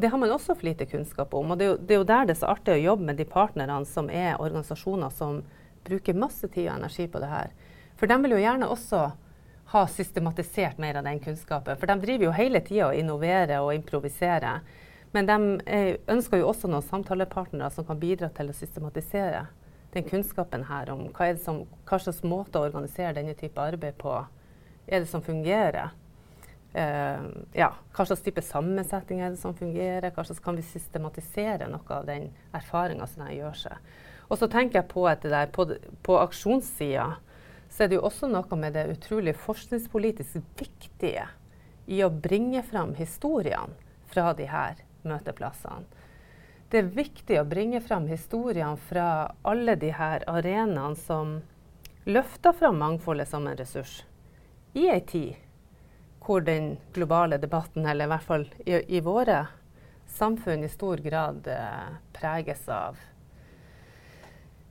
Det 0.00 0.08
har 0.08 0.18
man 0.18 0.30
også 0.32 0.54
for 0.54 0.64
lite 0.64 0.86
kunnskap 0.86 1.34
om. 1.34 1.50
Og 1.50 1.58
det 1.58 1.64
er, 1.64 1.72
jo, 1.72 1.78
det 1.82 1.94
er 1.94 1.98
jo 1.98 2.06
der 2.08 2.28
det 2.28 2.36
er 2.36 2.40
så 2.40 2.52
artig 2.52 2.76
å 2.76 2.84
jobbe 2.84 3.08
med 3.10 3.18
de 3.18 3.26
partnerne 3.28 3.82
som 3.84 4.06
er 4.08 4.38
organisasjoner 4.40 5.10
som 5.10 5.42
bruker 5.84 6.14
masse 6.14 6.46
tid 6.48 6.68
og 6.68 6.76
energi 6.78 7.08
på 7.10 7.20
det 7.20 7.28
her. 7.28 7.50
For 7.98 8.08
de 8.08 8.16
vil 8.22 8.36
jo 8.36 8.40
gjerne 8.40 8.70
også 8.70 9.02
ha 9.70 9.82
systematisert 9.86 10.78
mer 10.78 10.98
av 10.98 11.04
den 11.04 11.20
kunnskapen. 11.20 11.76
For 11.78 11.90
de 11.90 11.98
driver 12.02 12.26
jo 12.26 12.36
hele 12.38 12.62
tida 12.64 12.88
og 12.88 12.98
innoverer 12.98 13.60
og 13.62 13.74
improviserer. 13.74 14.64
Men 15.12 15.26
de 15.26 15.38
eh, 15.66 15.96
ønsker 16.10 16.38
jo 16.40 16.50
også 16.52 16.70
noen 16.70 16.86
samtalepartnere 16.86 17.70
som 17.74 17.86
kan 17.86 17.98
bidra 17.98 18.30
til 18.34 18.52
å 18.52 18.56
systematisere 18.56 19.46
den 19.94 20.06
kunnskapen 20.06 20.68
her 20.68 20.92
om 20.92 21.08
hva, 21.16 21.32
som, 21.42 21.64
hva 21.88 21.98
slags 21.98 22.22
måte 22.22 22.60
å 22.60 22.68
organisere 22.68 23.16
denne 23.16 23.34
type 23.38 23.58
arbeid 23.58 23.98
på 23.98 24.14
er 24.86 25.02
det 25.02 25.08
som 25.10 25.22
fungerer. 25.22 25.90
Uh, 26.70 27.26
ja, 27.54 27.72
hva 27.96 28.04
slags 28.06 28.22
type 28.22 28.42
sammensetning 28.46 29.22
er 29.24 29.32
det 29.34 29.40
som 29.40 29.56
fungerer? 29.58 30.12
Hva 30.14 30.22
slags 30.26 30.42
kan 30.42 30.58
vi 30.58 30.62
systematisere 30.66 31.66
noe 31.70 31.96
av 31.96 32.06
den 32.06 32.28
erfaringa 32.54 33.08
som 33.10 33.24
de 33.26 33.40
gjør 33.40 33.58
seg? 33.64 33.90
Og 34.30 34.38
så 34.38 34.46
tenker 34.50 34.78
jeg 34.78 34.90
på 34.92 35.02
at 35.10 35.26
der, 35.26 35.50
på, 35.50 35.66
på 36.06 36.18
aksjonssida 36.22 37.08
så 37.70 37.82
er 37.82 37.90
det 37.90 37.98
jo 37.98 38.06
også 38.06 38.30
noe 38.30 38.58
med 38.58 38.78
det 38.78 38.86
utrolig 38.92 39.34
forskningspolitisk 39.42 40.38
viktige 40.58 41.26
i 41.90 41.98
å 42.06 42.10
bringe 42.14 42.62
fram 42.66 42.94
historiene 42.98 43.74
fra 44.10 44.30
de 44.38 44.46
her 44.50 44.78
møteplassene. 45.08 45.86
Det 46.70 46.78
er 46.78 46.92
viktig 46.94 47.40
å 47.40 47.48
bringe 47.50 47.80
fram 47.82 48.06
historiene 48.06 48.78
fra 48.88 49.32
alle 49.42 49.74
her 49.80 50.22
arenaene 50.30 50.94
som 50.94 51.40
løfter 52.06 52.54
fram 52.54 52.78
mangfoldet 52.78 53.28
som 53.28 53.46
en 53.46 53.58
ressurs 53.58 54.04
i 54.78 54.86
ei 54.86 55.00
tid 55.02 55.34
hvor 56.20 56.44
den 56.46 56.76
globale 56.94 57.40
debatten, 57.42 57.86
eller 57.86 58.06
i 58.06 58.10
hvert 58.12 58.26
fall 58.26 58.44
i, 58.62 58.76
i 58.96 59.00
våre 59.02 59.46
samfunn, 60.06 60.64
i 60.64 60.70
stor 60.70 61.00
grad 61.02 61.46
eh, 61.50 61.86
preges 62.14 62.68
av 62.70 62.98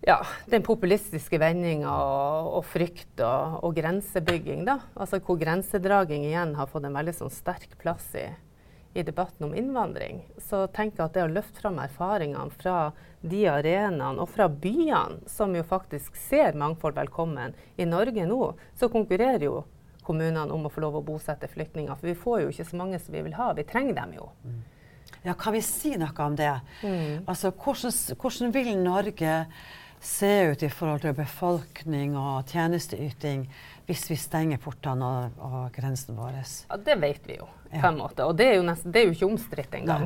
ja, 0.05 0.21
den 0.47 0.63
populistiske 0.63 1.39
vendinga 1.41 1.91
og, 1.91 2.51
og, 2.59 2.67
frykt 2.69 3.19
og, 3.25 3.59
og 3.65 3.75
grensebygging. 3.75 4.63
Da. 4.67 4.77
Altså 4.95 5.19
hvor 5.19 5.39
grensedraging 5.41 6.27
igjen 6.29 6.55
har 6.55 6.69
fått 6.71 6.87
en 6.87 6.95
veldig 6.95 7.17
sånn 7.17 7.33
sterk 7.33 7.75
plass 7.81 8.07
i, 8.15 8.29
i 8.93 9.03
debatten 9.03 9.45
om 9.45 9.55
innvandring, 9.55 10.23
så 10.37 10.63
tenker 10.67 11.03
jeg 11.03 11.05
at 11.05 11.17
det 11.17 11.25
å 11.27 11.31
løfte 11.31 11.61
fram 11.61 11.77
erfaringene 11.81 12.55
fra 12.57 12.77
de 13.21 13.43
arenaene 13.51 14.23
og 14.23 14.31
fra 14.31 14.47
byene, 14.49 15.21
som 15.29 15.53
jo 15.55 15.65
faktisk 15.67 16.15
ser 16.17 16.57
mangfold 16.57 16.95
velkommen 16.97 17.53
I 17.77 17.85
Norge 17.85 18.25
nå 18.25 18.53
så 18.79 18.89
konkurrerer 18.89 19.45
jo 19.45 19.61
kommunene 20.09 20.49
om 20.55 20.65
å 20.65 20.73
få 20.73 20.81
lov 20.81 20.97
å 20.97 21.05
bosette 21.05 21.47
flyktninger. 21.51 21.93
For 21.99 22.09
vi 22.09 22.17
får 22.17 22.41
jo 22.41 22.51
ikke 22.53 22.65
så 22.71 22.79
mange 22.79 22.99
som 23.01 23.13
vi 23.13 23.21
vil 23.27 23.35
ha. 23.37 23.51
Vi 23.53 23.65
trenger 23.69 23.93
dem 23.99 24.15
jo. 24.17 24.29
Mm. 24.41 24.61
Ja, 25.21 25.35
kan 25.37 25.53
vi 25.53 25.61
si 25.65 25.91
noe 25.99 26.25
om 26.25 26.37
det? 26.39 26.55
Mm. 26.81 27.27
Altså, 27.29 27.51
hvordan, 27.51 27.93
hvordan 28.17 28.55
vil 28.55 28.71
Norge 28.81 29.35
se 29.99 30.31
ut 30.51 30.63
i 30.63 30.69
forhold 30.71 31.03
til 31.03 31.15
befolkning 31.17 32.15
og 32.17 32.47
tjenesteyting 32.47 33.45
hvis 33.89 34.05
vi 34.11 34.15
stenger 34.19 34.61
portene 34.61 35.05
og, 35.05 35.39
og 35.43 35.71
grensene 35.75 36.17
våre? 36.17 36.43
Ja, 36.69 36.77
det 36.85 36.95
vet 37.01 37.25
vi 37.27 37.39
jo, 37.39 37.47
på 37.73 37.87
en 37.87 37.97
måte. 37.97 38.27
Og 38.27 38.37
det 38.37 38.51
er 38.51 38.59
jo, 38.59 38.65
nesten, 38.67 38.93
det 38.93 39.01
er 39.01 39.09
jo 39.09 39.15
ikke 39.15 39.29
omstridt 39.31 39.79
engang. 39.79 40.05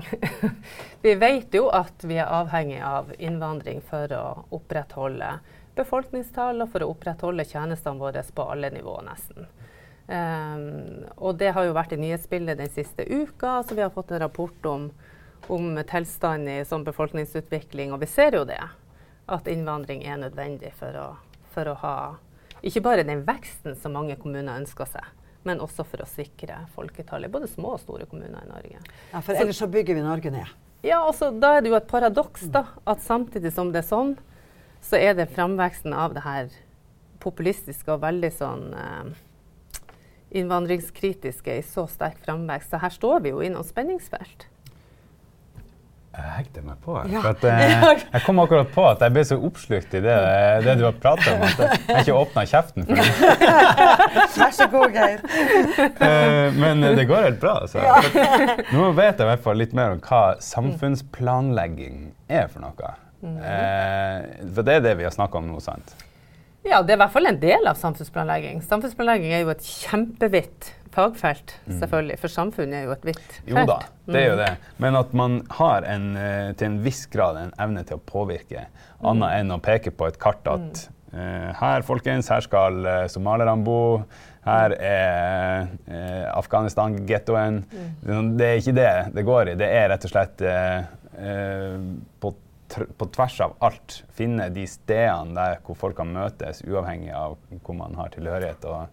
vi 1.06 1.16
vet 1.20 1.54
jo 1.54 1.68
at 1.74 2.06
vi 2.08 2.18
er 2.18 2.32
avhengig 2.32 2.80
av 2.86 3.12
innvandring 3.20 3.84
for 3.90 4.14
å 4.18 4.24
opprettholde 4.56 5.36
befolkningstall 5.76 6.64
og 6.64 6.72
for 6.72 6.86
å 6.86 6.92
opprettholde 6.94 7.46
tjenestene 7.50 8.02
våre 8.02 8.24
på 8.24 8.46
alle 8.56 8.72
nivåer, 8.74 9.08
nesten. 9.10 9.50
Um, 10.04 11.04
og 11.16 11.38
det 11.40 11.54
har 11.56 11.68
jo 11.68 11.76
vært 11.76 11.96
i 11.96 12.00
nyhetsbildet 12.02 12.60
den 12.60 12.72
siste 12.72 13.06
uka, 13.08 13.62
så 13.64 13.76
vi 13.76 13.84
har 13.84 13.94
fått 13.94 14.12
en 14.12 14.24
rapport 14.26 14.66
om, 14.70 14.90
om 15.52 15.76
tilstanden 15.90 16.62
i 16.62 16.66
sånn 16.68 16.86
befolkningsutvikling, 16.88 17.94
og 17.96 18.04
vi 18.04 18.10
ser 18.12 18.40
jo 18.40 18.44
det. 18.48 18.62
At 19.32 19.48
innvandring 19.48 20.04
er 20.04 20.20
nødvendig 20.20 20.74
for 20.76 20.96
å, 21.00 21.08
for 21.54 21.70
å 21.72 21.76
ha 21.84 21.96
ikke 22.64 22.84
bare 22.84 23.04
den 23.04 23.26
veksten 23.28 23.76
som 23.76 23.96
mange 23.96 24.16
kommuner 24.20 24.56
ønsker 24.62 24.88
seg, 24.88 25.08
men 25.44 25.60
også 25.64 25.84
for 25.88 26.04
å 26.04 26.08
sikre 26.08 26.62
folketallet 26.76 27.28
i 27.28 27.34
både 27.34 27.50
små 27.52 27.76
og 27.76 27.82
store 27.84 28.08
kommuner 28.08 28.46
i 28.46 28.52
Norge. 28.52 28.80
Ja, 29.12 29.20
For 29.20 29.36
ellers 29.36 29.60
så 29.60 29.68
bygger 29.72 30.00
vi 30.00 30.06
Norge 30.06 30.32
ned. 30.32 30.52
Ja, 30.84 31.02
altså, 31.04 31.32
Da 31.32 31.58
er 31.58 31.64
det 31.64 31.72
jo 31.72 31.80
et 31.80 31.90
paradoks 31.92 32.48
da, 32.52 32.66
at 32.88 33.04
samtidig 33.04 33.52
som 33.56 33.72
det 33.72 33.84
er 33.84 33.90
sånn, 33.90 34.16
så 34.84 35.00
er 35.00 35.16
det 35.16 35.32
framveksten 35.32 35.96
av 35.96 36.16
det 36.16 36.24
her 36.24 36.56
populistiske 37.24 37.92
og 37.92 38.02
veldig 38.04 38.32
sånn 38.36 38.66
eh, 38.76 39.12
innvandringskritiske 40.40 41.56
i 41.60 41.64
så 41.68 41.86
sterk 41.88 42.20
framvekst. 42.24 42.72
Så 42.72 42.82
her 42.84 42.92
står 42.96 43.24
vi 43.24 43.32
jo 43.32 43.44
i 43.44 43.52
noen 43.52 43.68
spenningsfelt. 43.68 44.48
Jeg 46.14 46.30
hekter 46.36 46.62
meg 46.62 46.78
på. 46.86 46.94
Ja. 47.10 47.22
For 47.24 47.32
at, 47.32 47.46
eh, 47.50 47.86
jeg 48.14 48.22
kom 48.28 48.42
akkurat 48.44 48.70
på 48.76 48.84
at 48.86 49.02
jeg 49.02 49.14
ble 49.16 49.24
så 49.26 49.38
oppslukt 49.48 49.96
i 49.98 50.02
det, 50.04 50.18
det 50.62 50.76
du 50.78 50.84
har 50.86 50.98
pratet 51.02 51.32
om, 51.32 51.42
at 51.48 51.64
jeg 51.90 52.04
ikke 52.04 52.18
åpna 52.20 52.44
kjeften 52.52 52.86
for 52.86 53.02
det. 53.02 53.48
Vær 54.44 54.54
så 54.54 54.68
god, 54.74 54.98
Geir. 54.98 55.24
Eh, 56.04 56.54
men 56.60 56.84
det 56.98 57.06
går 57.08 57.26
helt 57.26 57.40
bra. 57.42 57.56
Altså. 57.64 57.82
Nå 58.76 58.90
vet 58.98 59.18
jeg 59.18 59.26
i 59.26 59.30
hvert 59.30 59.44
fall 59.46 59.58
litt 59.58 59.74
mer 59.78 59.96
om 59.96 60.02
hva 60.04 60.22
samfunnsplanlegging 60.44 62.12
er 62.30 62.50
for 62.52 62.66
noe. 62.66 62.94
Eh, 63.24 64.48
for 64.54 64.68
det 64.68 64.78
er 64.78 64.86
det 64.86 64.96
vi 65.00 65.08
har 65.08 65.16
snakka 65.16 65.40
om 65.40 65.48
nå, 65.50 65.62
sant? 65.64 65.96
Ja, 66.64 66.82
det 66.84 66.94
er 66.94 67.00
i 67.00 67.02
hvert 67.02 67.16
fall 67.16 67.28
en 67.32 67.40
del 67.42 67.68
av 67.68 67.80
samfunnsplanlegging. 67.80 68.62
Samfunnsplanlegging 68.68 69.34
er 69.36 69.46
jo 69.46 69.54
et 69.56 69.66
kjempevidt 69.66 70.74
fagfelt, 70.94 71.56
selvfølgelig. 71.68 72.18
For 72.22 72.32
samfunnet 72.32 72.80
er 72.80 72.88
jo 72.88 72.96
et 72.96 73.08
vidt 73.10 73.22
felt. 73.24 73.52
Jo 73.52 73.66
da, 73.70 73.78
det 74.08 74.22
er 74.22 74.28
jo 74.30 74.40
det. 74.40 74.50
Men 74.84 74.98
at 75.00 75.14
man 75.18 75.40
har 75.60 75.88
en, 75.90 76.10
eh, 76.18 76.50
til 76.60 76.72
en 76.72 76.82
viss 76.86 77.06
grad 77.14 77.40
en 77.42 77.56
evne 77.66 77.86
til 77.88 78.00
å 78.00 78.04
påvirke, 78.14 78.68
annet 79.04 79.40
enn 79.40 79.56
å 79.56 79.62
peke 79.64 79.92
på 79.92 80.08
et 80.08 80.20
kart 80.22 80.48
at 80.48 80.86
uh, 81.14 81.50
her, 81.60 81.84
folkens, 81.84 82.30
her 82.32 82.46
skal 82.46 82.80
uh, 82.88 82.94
somalierne 83.12 83.66
bo. 83.66 83.82
Her 84.44 84.76
er 84.76 85.68
uh, 85.88 86.38
Afghanistan-gettoen. 86.38 87.62
Det 88.04 88.48
er 88.48 88.60
ikke 88.60 88.76
det 88.76 88.94
det 89.16 89.26
går 89.28 89.54
i. 89.54 89.60
Det 89.60 89.70
er 89.72 89.90
rett 89.94 90.08
og 90.08 90.12
slett 90.12 90.44
eh, 90.48 90.82
eh, 91.20 91.78
på, 92.20 92.34
på 92.98 93.08
tvers 93.16 93.38
av 93.46 93.56
alt 93.64 94.02
finne 94.18 94.50
de 94.54 94.66
stedene 94.70 95.36
der 95.38 95.62
hvor 95.64 95.80
folk 95.80 95.98
kan 96.00 96.12
møtes, 96.14 96.64
uavhengig 96.68 97.14
av 97.16 97.38
hvor 97.64 97.78
man 97.78 97.96
har 98.00 98.12
tilhørighet. 98.16 98.68
og 98.68 98.82
eh, 98.82 98.92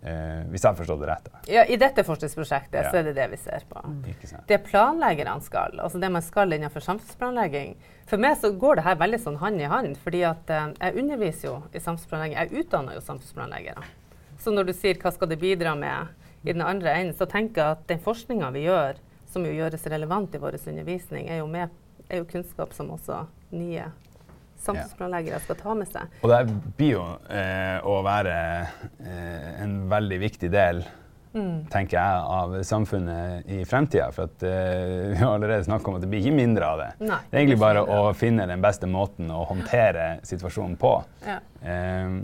Hvis 0.00 0.62
jeg 0.64 0.70
har 0.70 0.76
forstått 0.78 1.00
det 1.02 1.08
rett. 1.10 1.26
Ja, 1.52 1.64
I 1.68 1.76
dette 1.76 2.00
forskningsprosjektet 2.08 2.78
Ja. 2.84 2.90
så 2.90 2.96
er 3.00 3.02
det 3.10 3.14
det 3.18 3.26
vi 3.30 3.36
ser 3.36 3.60
på. 3.68 3.82
Mm. 3.84 4.04
Det 4.48 4.58
planleggerne 4.64 5.42
skal, 5.44 5.76
altså 5.78 6.00
det 6.00 6.08
man 6.10 6.22
skal 6.24 6.52
innenfor 6.56 6.80
samfunnsplanlegging 6.80 7.74
For 8.06 8.16
meg 8.18 8.38
så 8.40 8.50
går 8.56 8.76
det 8.80 8.84
her 8.86 8.96
veldig 8.96 9.20
sånn 9.20 9.36
hand 9.38 9.60
i 9.60 9.68
hand. 9.68 9.98
fordi 9.98 10.22
at 10.24 10.48
eh, 10.50 10.72
jeg 10.80 10.96
underviser 11.04 11.48
jo 11.48 11.62
i 11.74 11.78
samfunnsplanlegging. 11.78 12.38
Jeg 12.38 12.64
utdanner 12.64 12.94
jo 12.96 13.00
samfunnsplanleggere. 13.00 13.84
Så 14.40 14.50
når 14.50 14.64
du 14.66 14.72
sier 14.72 14.94
hva 14.98 15.12
skal 15.12 15.28
det 15.28 15.38
bidra 15.38 15.74
med 15.76 16.08
i 16.44 16.52
den 16.52 16.62
andre 16.62 16.94
enden, 16.96 17.14
så 17.14 17.26
tenker 17.28 17.60
jeg 17.60 17.70
at 17.76 17.86
den 17.86 18.00
forskninga 18.00 18.50
vi 18.56 18.64
gjør, 18.64 18.96
som 19.30 19.44
jo 19.44 19.52
gjøres 19.52 19.84
relevant 19.86 20.34
i 20.34 20.38
vår 20.38 20.56
undervisning, 20.66 21.28
er 21.28 21.42
jo, 21.42 21.46
med, 21.46 21.68
er 22.08 22.16
jo 22.22 22.24
kunnskap 22.24 22.72
som 22.72 22.88
også 22.90 23.26
nye 23.52 23.84
samfunnsplanleggere 24.60 25.40
skal 25.44 25.56
ta 25.60 25.74
med 25.74 25.88
seg. 25.90 26.16
Og 26.22 26.30
det 26.32 26.40
blir 26.78 26.92
jo 26.94 27.04
eh, 27.32 27.78
å 27.86 27.98
være 28.06 28.36
eh, 29.00 29.62
en 29.64 29.76
veldig 29.90 30.18
viktig 30.22 30.50
del, 30.52 30.82
tenker 31.70 31.94
jeg, 31.94 32.22
av 32.36 32.56
samfunnet 32.66 33.46
i 33.54 33.60
fremtida. 33.68 34.08
For 34.12 34.26
at, 34.26 34.42
eh, 34.42 35.10
vi 35.12 35.18
har 35.20 35.34
allerede 35.36 35.64
snakket 35.68 35.88
om 35.92 35.98
at 36.00 36.04
det 36.06 36.10
blir 36.10 36.24
ikke 36.24 36.36
mindre 36.36 36.70
av 36.72 36.80
det. 36.82 36.88
Nei, 37.06 37.20
det 37.30 37.36
er 37.36 37.44
egentlig 37.44 37.60
bare 37.62 37.84
å 37.86 38.00
finne 38.18 38.48
den 38.50 38.64
beste 38.64 38.90
måten 38.90 39.30
å 39.30 39.44
håndtere 39.50 40.16
situasjonen 40.26 40.78
på. 40.80 40.96
Ja. 41.26 41.38
Eh, 41.62 42.16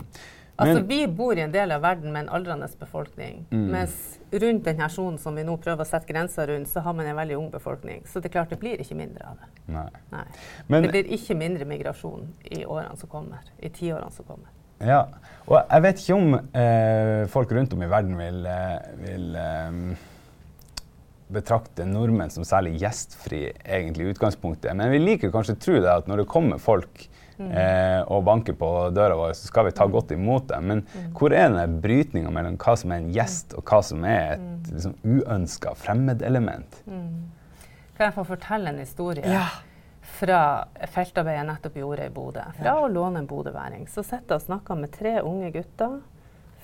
Altså, 0.57 0.79
men- 0.79 0.87
vi 0.89 1.07
bor 1.07 1.37
i 1.37 1.41
en 1.43 1.51
del 1.53 1.69
av 1.71 1.83
verden 1.83 2.09
med 2.11 2.23
en 2.23 2.29
aldrende 2.33 2.65
befolkning. 2.79 3.43
Mens 3.51 4.16
rundt 4.31 4.65
den 4.65 4.89
sonen 4.89 5.17
som 5.19 5.35
vi 5.35 5.43
nå 5.47 5.57
prøver 5.57 5.85
å 5.85 5.87
sette 5.87 6.11
grenser 6.11 6.47
rundt, 6.47 6.69
så 6.69 6.83
har 6.83 6.93
man 6.93 7.07
en 7.07 7.15
veldig 7.15 7.37
ung 7.37 7.49
befolkning. 7.51 8.03
Så 8.07 8.19
det 8.21 8.29
er 8.29 8.35
klart 8.39 8.49
det 8.49 8.59
blir 8.59 8.81
ikke 8.81 8.95
mindre 8.95 9.25
av 9.29 9.37
det. 9.41 9.49
nei. 9.73 9.89
Nei. 10.11 10.25
Men- 10.67 10.83
det 10.83 10.91
blir 10.91 11.11
ikke 11.17 11.35
mindre 11.35 11.65
migrasjon 11.65 12.27
i 12.51 12.65
årene 12.65 12.97
som 12.97 13.09
kommer. 13.09 13.39
I 13.59 13.69
tiårene 13.69 14.11
som 14.11 14.25
kommer. 14.25 14.47
Ja, 14.79 15.07
og 15.47 15.63
jeg 15.71 15.81
vet 15.81 16.01
ikke 16.03 16.15
om 16.15 16.33
eh, 16.53 17.25
folk 17.27 17.51
rundt 17.51 17.73
om 17.73 17.81
i 17.81 17.87
verden 17.87 18.17
vil, 18.17 18.45
eh, 18.45 18.77
vil 19.01 19.35
eh, 19.35 19.95
betrakte 21.33 21.85
nordmenn 21.85 22.29
som 22.29 22.45
særlig 22.47 22.77
gjestfri 22.79 23.51
egentlig 23.65 24.05
i 24.05 24.13
utgangspunktet. 24.13 24.75
Men 24.75 24.91
vi 24.91 24.99
liker 24.99 25.33
kanskje 25.33 25.55
å 25.57 25.59
tro 25.59 25.79
det 25.81 25.89
at 25.91 26.07
når 26.07 26.23
det 26.23 26.27
kommer 26.27 26.61
folk 26.61 27.07
eh, 27.39 28.01
og 28.07 28.25
banker 28.27 28.57
på 28.57 28.71
døra 28.95 29.17
vår, 29.19 29.35
så 29.37 29.49
skal 29.49 29.67
vi 29.67 29.75
ta 29.77 29.87
godt 29.91 30.11
imot 30.15 30.49
dem. 30.49 30.67
Men 30.71 30.83
hvor 31.17 31.35
er 31.35 31.53
den 31.53 31.79
brytninga 31.83 32.31
mellom 32.33 32.57
hva 32.61 32.75
som 32.79 32.93
er 32.93 33.03
en 33.03 33.13
gjest, 33.13 33.55
og 33.57 33.65
hva 33.67 33.81
som 33.85 34.05
er 34.07 34.35
et 34.37 34.71
liksom, 34.73 34.97
uønska 35.05 35.73
fremmedelement? 35.79 36.81
Kan 36.87 38.09
jeg 38.09 38.15
få 38.17 38.27
fortelle 38.29 38.73
en 38.73 38.83
historie? 38.83 39.25
Ja. 39.25 39.47
Fra 40.17 40.41
feltarbeidet 40.93 41.41
jeg 41.41 41.47
nettopp 41.49 41.79
gjorde 41.81 42.05
i 42.07 42.13
Bodø. 42.13 42.43
Fra 42.57 42.77
å 42.81 42.87
låne 42.89 43.21
en 43.21 43.29
bodøværing. 43.29 43.87
Så 43.91 44.05
sitter 44.05 44.37
jeg 44.37 44.41
og 44.41 44.45
snakker 44.47 44.79
med 44.79 44.93
tre 44.95 45.17
unge 45.25 45.51
gutter 45.53 45.99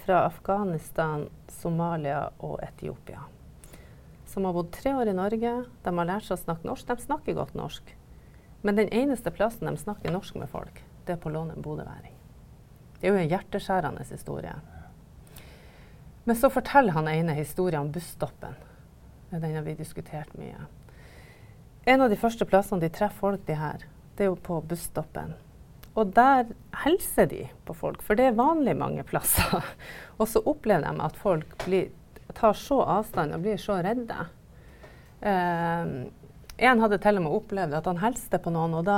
fra 0.04 0.26
Afghanistan, 0.28 1.28
Somalia 1.62 2.28
og 2.44 2.60
Etiopia. 2.64 3.24
Som 4.30 4.48
har 4.48 4.56
bodd 4.56 4.72
tre 4.74 4.96
år 4.98 5.12
i 5.12 5.18
Norge. 5.18 5.52
De 5.86 5.94
har 5.98 6.10
lært 6.10 6.26
seg 6.28 6.38
å 6.38 6.44
snakke 6.44 6.68
norsk. 6.68 6.88
De 6.90 7.06
snakker 7.06 7.38
godt 7.38 7.54
norsk. 7.58 7.94
Men 8.64 8.80
den 8.80 8.90
eneste 8.96 9.32
plassen 9.32 9.68
de 9.68 9.78
snakker 9.78 10.12
norsk 10.12 10.36
med 10.40 10.48
folk, 10.50 10.78
det 11.06 11.18
er 11.18 11.20
på 11.20 11.30
Lånet 11.30 11.60
bodøværing. 11.60 12.14
Det 13.00 13.10
er 13.10 13.12
jo 13.12 13.20
en 13.20 13.32
hjerteskjærende 13.34 14.06
historie. 14.08 14.54
Men 16.24 16.38
så 16.40 16.48
forteller 16.50 16.96
han 16.96 17.10
ene 17.12 17.36
historien 17.36 17.84
om 17.84 17.92
busstoppen. 17.92 18.56
Den 19.34 19.44
har 19.44 19.66
vi 19.66 19.76
diskutert 19.76 20.32
mye. 20.40 20.70
En 21.84 22.06
av 22.06 22.08
de 22.08 22.16
første 22.16 22.48
plassene 22.48 22.80
de 22.80 22.92
treffer 22.94 23.20
folk, 23.20 23.44
de 23.50 23.58
her, 23.60 23.84
det 24.16 24.24
er 24.24 24.32
jo 24.32 24.40
på 24.40 24.62
busstoppen. 24.64 25.36
Og 26.00 26.14
der 26.16 26.48
hilser 26.86 27.28
de 27.28 27.44
på 27.68 27.76
folk, 27.76 28.02
for 28.02 28.16
det 28.16 28.30
er 28.30 28.40
vanlig 28.40 28.78
mange 28.80 29.04
plasser. 29.04 29.60
Og 30.20 30.30
så 30.32 30.40
opplever 30.48 30.88
de 30.88 31.04
at 31.04 31.20
folk 31.20 31.58
blir, 31.66 31.92
tar 32.32 32.56
så 32.56 32.80
avstand 32.96 33.36
og 33.36 33.44
blir 33.44 33.60
så 33.60 33.82
redde. 33.84 34.30
Eh, 35.20 35.92
en 36.58 36.80
hadde 36.84 36.98
til 37.02 37.18
og 37.20 37.24
med 37.26 37.32
opplevd 37.38 37.74
at 37.80 37.86
han 37.90 37.98
hilste 38.04 38.40
på 38.40 38.52
noen, 38.54 38.74
og 38.80 38.86
da, 38.88 38.98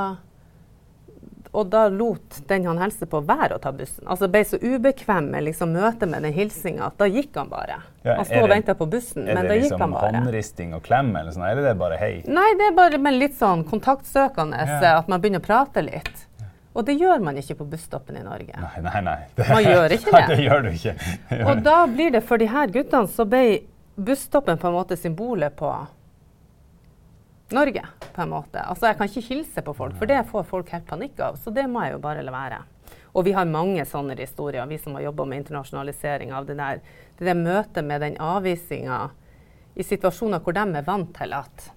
og 1.55 1.69
da 1.71 1.85
lot 1.87 2.41
den 2.49 2.65
han 2.67 2.81
hilste 2.81 3.07
på, 3.07 3.21
være 3.23 3.55
å 3.55 3.61
ta 3.63 3.71
bussen. 3.71 4.03
Altså 4.11 4.27
ble 4.31 4.41
så 4.43 4.59
ubekvem 4.59 5.29
med 5.31 5.45
liksom, 5.47 5.71
møtet 5.71 6.09
med 6.11 6.25
den 6.27 6.33
hilsinga 6.35 6.89
at 6.89 6.97
da 6.99 7.07
gikk 7.07 7.37
han 7.39 7.47
bare. 7.51 7.77
Ja, 8.03 8.17
han 8.19 8.27
sto 8.27 8.41
og 8.43 8.49
venta 8.51 8.75
på 8.75 8.87
bussen, 8.91 9.23
men 9.29 9.47
da 9.47 9.55
gikk 9.55 9.69
liksom 9.69 9.85
han 9.85 9.95
bare. 9.95 10.09
Er 10.09 10.11
det 10.11 10.17
liksom 10.17 10.27
håndristing 10.27 10.75
og 10.75 10.83
klem, 10.83 11.13
eller 11.15 11.31
sånn, 11.31 11.47
eller 11.47 11.63
er 11.63 11.69
det 11.71 11.79
bare 11.79 11.99
hei? 12.01 12.13
Nei, 12.27 12.47
det 12.59 12.67
er 12.71 12.75
bare 12.81 13.13
litt 13.15 13.37
sånn 13.39 13.63
kontaktsøkende, 13.71 14.59
Ja. 14.67 14.97
at 14.99 15.07
man 15.07 15.21
begynner 15.23 15.39
å 15.43 15.47
prate 15.47 15.85
litt. 15.85 16.25
Og 16.75 16.83
det 16.83 16.97
gjør 16.99 17.21
man 17.23 17.37
ikke 17.39 17.55
på 17.55 17.69
busstoppen 17.71 18.17
i 18.19 18.23
Norge. 18.25 18.51
Nei, 18.59 18.81
nei, 18.83 19.01
nei. 19.07 19.19
Det, 19.37 19.45
Man 19.55 19.63
gjør 19.63 19.93
ikke 19.95 20.11
det. 20.11 20.19
Nei, 20.27 20.35
det. 20.35 20.43
gjør 20.43 20.65
du 20.65 20.69
ikke. 20.75 20.95
Og 21.53 21.61
da 21.63 21.77
blir 21.87 22.11
det 22.11 22.23
for 22.27 22.37
de 22.41 22.49
her 22.51 22.67
guttene 22.67 23.07
så 23.07 23.23
ble 23.31 23.43
busstoppen 23.95 24.59
på 24.59 24.67
en 24.67 24.75
måte 24.75 24.97
symbolet 24.99 25.55
på 25.55 25.69
Norge, 27.53 27.83
på 28.13 28.21
en 28.21 28.31
måte. 28.31 28.61
Altså 28.61 28.89
jeg 28.89 28.97
kan 28.97 29.09
ikke 29.09 29.27
hilse 29.27 29.61
på 29.61 29.73
folk, 29.77 29.97
for 29.99 30.09
det 30.09 30.23
får 30.31 30.47
folk 30.49 30.71
helt 30.73 30.87
panikk 30.89 31.19
av. 31.21 31.37
Så 31.37 31.53
det 31.53 31.67
må 31.69 31.83
jeg 31.85 31.93
jo 31.93 32.01
bare 32.01 32.23
la 32.25 32.33
være. 32.33 32.61
Og 33.15 33.27
vi 33.27 33.35
har 33.35 33.47
mange 33.47 33.85
sånne 33.87 34.17
historier, 34.19 34.65
vi 34.67 34.79
som 34.81 34.97
har 34.97 35.05
jobba 35.07 35.27
med 35.29 35.43
internasjonalisering 35.43 36.33
av 36.35 36.49
det 36.49 36.57
der, 36.59 36.81
det 37.19 37.29
der 37.29 37.37
møtet 37.37 37.85
med 37.85 38.01
den 38.01 38.17
avvisinga 38.19 39.09
i 39.75 39.85
situasjoner 39.85 40.41
hvor 40.43 40.55
de 40.55 40.65
er 40.65 40.87
vant 40.87 41.13
til 41.15 41.35
at 41.35 41.71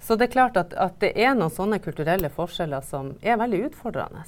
Så 0.00 0.14
det 0.14 0.28
er 0.28 0.32
klart 0.32 0.56
at, 0.56 0.74
at 0.78 1.00
det 1.02 1.10
er 1.18 1.34
noen 1.34 1.50
sånne 1.50 1.80
kulturelle 1.82 2.28
forskjeller 2.30 2.84
som 2.86 3.16
er 3.18 3.36
veldig 3.40 3.64
utfordrende. 3.66 4.22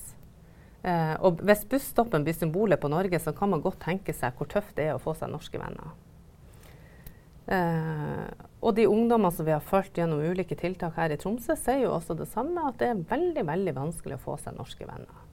Eh, 0.83 1.15
og 1.23 1.39
hvis 1.47 1.63
busstoppen 1.71 2.25
blir 2.27 2.35
symbolet 2.35 2.81
på 2.81 2.91
Norge, 2.91 3.21
så 3.23 3.33
kan 3.37 3.53
man 3.53 3.63
godt 3.63 3.79
tenke 3.85 4.13
seg 4.17 4.35
hvor 4.35 4.49
tøft 4.51 4.75
det 4.81 4.89
er 4.89 4.97
å 4.97 5.03
få 5.03 5.15
seg 5.15 5.31
norske 5.31 5.61
venner. 5.63 5.93
Eh, 7.47 8.27
og 8.61 8.77
de 8.77 8.85
ungdommene 8.91 9.33
som 9.33 9.47
vi 9.47 9.55
har 9.55 9.65
fulgt 9.65 9.97
gjennom 9.97 10.21
ulike 10.21 10.57
tiltak 10.59 10.99
her 11.01 11.15
i 11.15 11.17
Tromsø, 11.21 11.57
sier 11.57 11.87
jo 11.87 11.95
også 11.95 12.17
det 12.19 12.29
samme, 12.29 12.67
at 12.69 12.77
det 12.81 12.91
er 12.93 13.03
veldig 13.09 13.45
veldig 13.49 13.75
vanskelig 13.79 14.19
å 14.19 14.25
få 14.25 14.37
seg 14.43 14.59
norske 14.59 14.85
venner. 14.85 15.27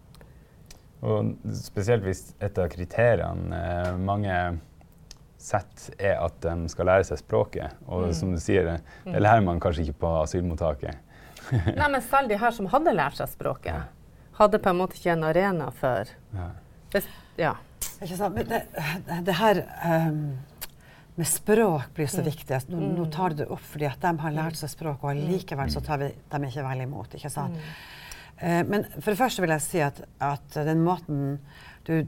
Og 1.06 1.34
spesielt 1.54 2.06
hvis 2.08 2.24
et 2.42 2.58
av 2.58 2.72
kriteriene 2.74 3.58
eh, 3.58 3.92
mange 4.02 4.38
setter, 5.38 5.94
er 6.02 6.24
at 6.24 6.40
de 6.42 6.72
skal 6.72 6.90
lære 6.90 7.06
seg 7.12 7.20
språket. 7.22 7.76
Og 7.86 8.10
som 8.18 8.32
du 8.34 8.40
sier, 8.42 8.66
det, 8.66 8.80
det 9.06 9.22
lærer 9.22 9.44
man 9.46 9.62
kanskje 9.62 9.86
ikke 9.86 10.00
på 10.06 10.14
asylmottaket. 10.24 10.98
Nei, 11.78 11.92
men 11.94 12.02
selv 12.04 12.32
de 12.32 12.40
her 12.42 12.56
som 12.56 12.68
hadde 12.72 12.96
lært 12.96 13.20
seg 13.20 13.30
språket, 13.32 13.94
hadde 14.40 14.60
på 14.62 14.72
en 14.72 14.80
måte 14.82 14.98
ikke 14.98 15.14
en 15.14 15.26
arena 15.28 15.70
for 15.76 16.10
Ja. 16.36 16.50
hvis, 16.94 17.08
ja. 17.40 17.56
Ikke 18.02 18.18
sant? 18.18 18.36
Men 18.38 18.50
det, 18.50 18.64
det 19.26 19.36
her 19.38 19.62
ehm, 19.86 20.24
med 21.18 21.28
språk 21.28 21.94
blir 21.98 22.10
så 22.12 22.22
viktig. 22.22 22.60
Nå, 22.70 22.80
nå 22.94 23.06
tar 23.14 23.34
du 23.34 23.42
det 23.42 23.48
opp 23.54 23.64
fordi 23.66 23.88
at 23.90 24.02
de 24.04 24.12
har 24.22 24.36
lært 24.36 24.60
seg 24.60 24.70
språk, 24.70 25.04
og 25.04 25.18
likevel 25.18 25.72
så 25.74 25.82
tar 25.86 26.02
vi 26.04 26.12
dem 26.32 26.46
ikke 26.46 26.66
vel 26.68 26.84
imot. 26.86 27.16
ikke 27.18 27.32
sant? 27.34 27.58
Eh, 28.38 28.62
men 28.70 28.86
for 29.00 29.10
det 29.12 29.18
første 29.18 29.42
vil 29.42 29.54
jeg 29.56 29.66
si 29.66 29.82
at, 29.82 30.04
at 30.22 30.60
den 30.68 30.84
måten 30.86 31.40
du 31.88 32.04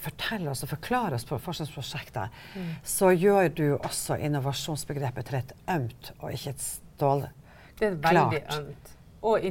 forteller 0.00 0.50
oss 0.50 0.64
og 0.64 0.70
forklarer 0.72 1.18
oss 1.18 1.26
på 1.28 1.38
forskningsprosjektet, 1.44 2.38
så 2.82 3.10
gjør 3.12 3.50
du 3.52 3.66
også 3.76 4.16
innovasjonsbegrepet 4.16 5.28
til 5.28 5.38
et 5.42 5.52
ømt 5.74 6.12
og 6.18 6.32
ikke 6.32 6.54
et 6.54 6.64
stålklart. 6.64 7.34
Det 7.78 7.86
er 7.92 7.98
veldig 8.02 8.42
ømt. 8.56 8.94
Og 9.28 9.44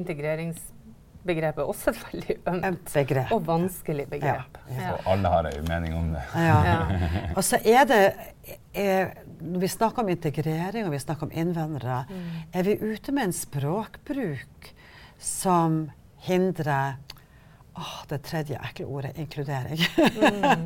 begrepet 1.27 1.63
er 1.63 1.71
også 1.71 1.93
et 1.93 1.99
veldig 2.05 2.37
ømt 2.53 2.93
begrep. 2.93 3.33
og 3.35 3.45
vanskelig 3.47 4.07
begrep. 4.09 4.59
Ja, 4.67 4.79
ja. 4.79 4.93
Og 4.95 5.11
alle 5.13 5.33
har 5.33 5.49
en 5.51 5.69
mening 5.69 5.95
om 5.97 6.09
det. 6.15 6.23
Ja. 6.35 6.85
Og 7.35 7.43
så 7.45 7.59
er 7.63 7.87
det 7.89 8.01
er, 8.73 9.13
Når 9.41 9.59
vi 9.59 9.67
snakker 9.69 10.03
om 10.03 10.09
integrering 10.09 10.87
og 10.87 10.93
vi 10.95 10.99
snakker 10.99 11.27
om 11.27 11.33
innvandrere, 11.33 12.05
er 12.53 12.63
vi 12.63 12.77
ute 12.81 13.11
med 13.11 13.29
en 13.29 13.35
språkbruk 13.35 14.71
som 15.17 15.87
hindrer 16.25 16.97
åh, 17.77 17.97
det 18.09 18.23
tredje 18.25 18.59
ekle 18.69 18.85
ordet 18.85 19.17
inkludering. 19.21 19.81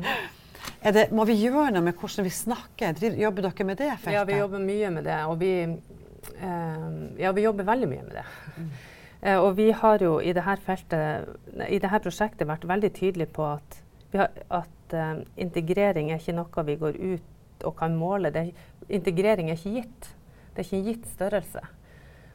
er 0.86 0.92
det, 0.96 1.08
må 1.12 1.26
vi 1.28 1.36
gjøre 1.42 1.70
noe 1.74 1.84
med 1.84 1.98
hvordan 1.98 2.26
vi 2.26 2.32
snakker? 2.32 3.02
Jobber 3.20 3.48
dere 3.48 3.68
med 3.68 3.80
det 3.80 3.90
feltet? 3.98 4.16
Ja, 4.16 4.24
vi 4.28 4.38
jobber 4.38 4.64
mye 4.64 4.92
med 4.94 5.06
det. 5.08 5.18
Og 5.28 5.36
vi, 5.40 5.52
eh, 5.68 6.88
ja, 7.20 7.34
vi 7.36 7.44
jobber 7.44 7.68
veldig 7.68 7.90
mye 7.90 8.06
med 8.08 8.16
det. 8.20 8.26
Eh, 8.56 8.88
og 9.22 9.56
vi 9.56 9.70
har 9.70 10.02
jo 10.02 10.16
i 10.18 10.32
dette 10.34 10.56
feltet, 10.64 11.28
i 11.68 11.78
dette 11.78 12.00
prosjektet 12.02 12.48
vært 12.48 12.66
veldig 12.66 12.90
tydelige 12.96 13.30
på 13.36 13.44
at, 13.52 13.76
har, 14.16 14.32
at 14.50 14.96
eh, 14.98 15.22
integrering 15.44 16.10
er 16.10 16.18
ikke 16.18 16.34
noe 16.34 16.64
vi 16.66 16.78
går 16.80 16.98
ut 16.98 17.66
og 17.68 17.76
kan 17.78 17.94
måle. 17.96 18.32
Er- 18.34 18.50
integrering 18.90 19.50
er 19.50 19.60
ikke 19.60 19.76
gitt. 19.78 20.10
Det 20.52 20.64
er 20.64 20.66
ikke 20.66 20.80
en 20.80 20.90
gitt 20.90 21.06
størrelse. 21.14 21.62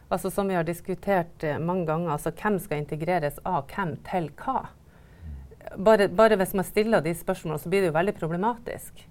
Altså 0.08 0.32
Som 0.32 0.48
vi 0.48 0.56
har 0.56 0.64
diskutert 0.64 1.44
eh, 1.44 1.60
mange 1.60 1.86
ganger, 1.90 2.14
altså 2.16 2.32
hvem 2.32 2.60
skal 2.64 2.84
integreres 2.86 3.42
av 3.44 3.68
hvem 3.74 3.98
til 4.08 4.32
hva? 4.40 4.70
Bare, 5.76 6.08
bare 6.08 6.38
hvis 6.40 6.56
man 6.56 6.64
stiller 6.64 7.04
de 7.04 7.12
spørsmålene, 7.12 7.60
så 7.60 7.70
blir 7.70 7.84
det 7.84 7.92
jo 7.92 7.98
veldig 7.98 8.16
problematisk. 8.16 9.04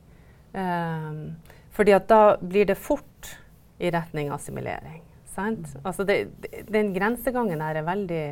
Ehm, 0.57 1.37
fordi 1.77 1.93
at 1.93 2.09
da 2.09 2.37
blir 2.41 2.65
det 2.65 2.79
fort 2.81 3.37
i 3.79 3.91
retning 3.93 4.33
assimilering. 4.33 5.03
Sant? 5.37 5.75
Altså 5.85 6.05
det, 6.09 6.31
den 6.73 6.95
grensegangen 6.95 7.61
der 7.61 7.83
er 7.83 7.85
veldig 7.87 8.27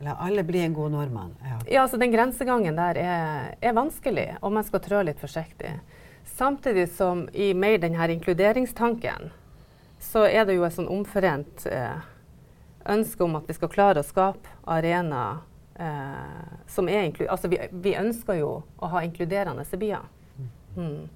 La 0.00 0.14
alle 0.24 0.40
bli 0.48 0.62
en 0.64 0.72
god 0.72 0.94
nordmann. 0.94 1.34
Ja. 1.44 1.56
Ja, 1.68 1.82
altså 1.82 1.98
den 2.00 2.12
grensegangen 2.12 2.78
der 2.78 2.96
er, 2.96 3.50
er 3.60 3.74
vanskelig, 3.76 4.30
og 4.40 4.54
man 4.56 4.64
skal 4.64 4.80
trå 4.80 5.02
litt 5.04 5.20
forsiktig. 5.20 5.74
Samtidig 6.24 6.86
som 6.94 7.26
i 7.36 7.50
mer 7.52 7.76
denne 7.82 8.06
inkluderingstanken, 8.14 9.28
så 10.00 10.24
er 10.24 10.48
det 10.48 10.56
jo 10.56 10.64
et 10.64 10.72
sånn 10.72 10.88
omforent 10.88 11.66
eh, 11.68 12.00
ønske 12.88 13.26
om 13.26 13.36
at 13.36 13.50
vi 13.50 13.58
skal 13.58 13.72
klare 13.74 14.00
å 14.00 14.08
skape 14.08 14.56
arenaer 14.64 15.42
eh, 15.76 16.48
som 16.64 16.88
er 16.88 17.10
inkluderende. 17.10 17.36
Altså 17.36 17.52
vi, 17.52 17.60
vi 17.84 17.96
ønsker 18.00 18.40
jo 18.40 18.54
å 18.80 18.92
ha 18.94 19.04
inkluderende 19.04 19.68
byer. 19.84 20.08
Mm. 20.80 21.08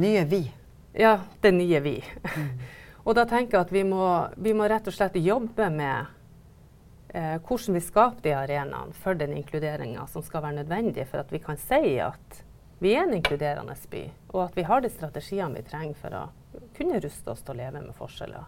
Nye 0.00 0.24
vi. 0.32 0.44
Ja, 0.96 1.18
det 1.44 1.52
nye 1.60 1.84
vi. 1.84 1.98
og 3.10 3.16
da 3.18 3.24
tenker 3.26 3.58
jeg 3.58 3.66
at 3.66 3.72
vi 3.74 3.82
må, 3.82 4.06
vi 4.38 4.52
må 4.54 4.68
rett 4.70 4.86
og 4.86 4.94
slett 4.94 5.16
jobbe 5.18 5.66
med 5.74 6.12
eh, 7.10 7.40
hvordan 7.42 7.74
vi 7.74 7.82
skaper 7.82 8.22
de 8.22 8.34
arenaene 8.38 8.94
for 8.94 9.18
den 9.18 9.34
inkluderinga 9.34 10.04
som 10.12 10.22
skal 10.22 10.44
være 10.44 10.60
nødvendig 10.60 11.08
for 11.10 11.24
at 11.24 11.32
vi 11.34 11.40
kan 11.42 11.58
si 11.58 11.96
at 11.98 12.44
vi 12.78 12.94
er 12.94 13.08
en 13.08 13.16
inkluderende 13.18 13.74
by, 13.90 14.04
og 14.30 14.44
at 14.46 14.54
vi 14.56 14.62
har 14.64 14.80
de 14.80 14.92
strategiene 14.94 15.58
vi 15.58 15.66
trenger 15.66 15.98
for 16.00 16.16
å 16.16 16.22
kunne 16.78 17.00
ruste 17.02 17.34
oss 17.34 17.42
til 17.42 17.56
å 17.56 17.60
leve 17.64 17.82
med 17.82 17.98
forskjeller 17.98 18.46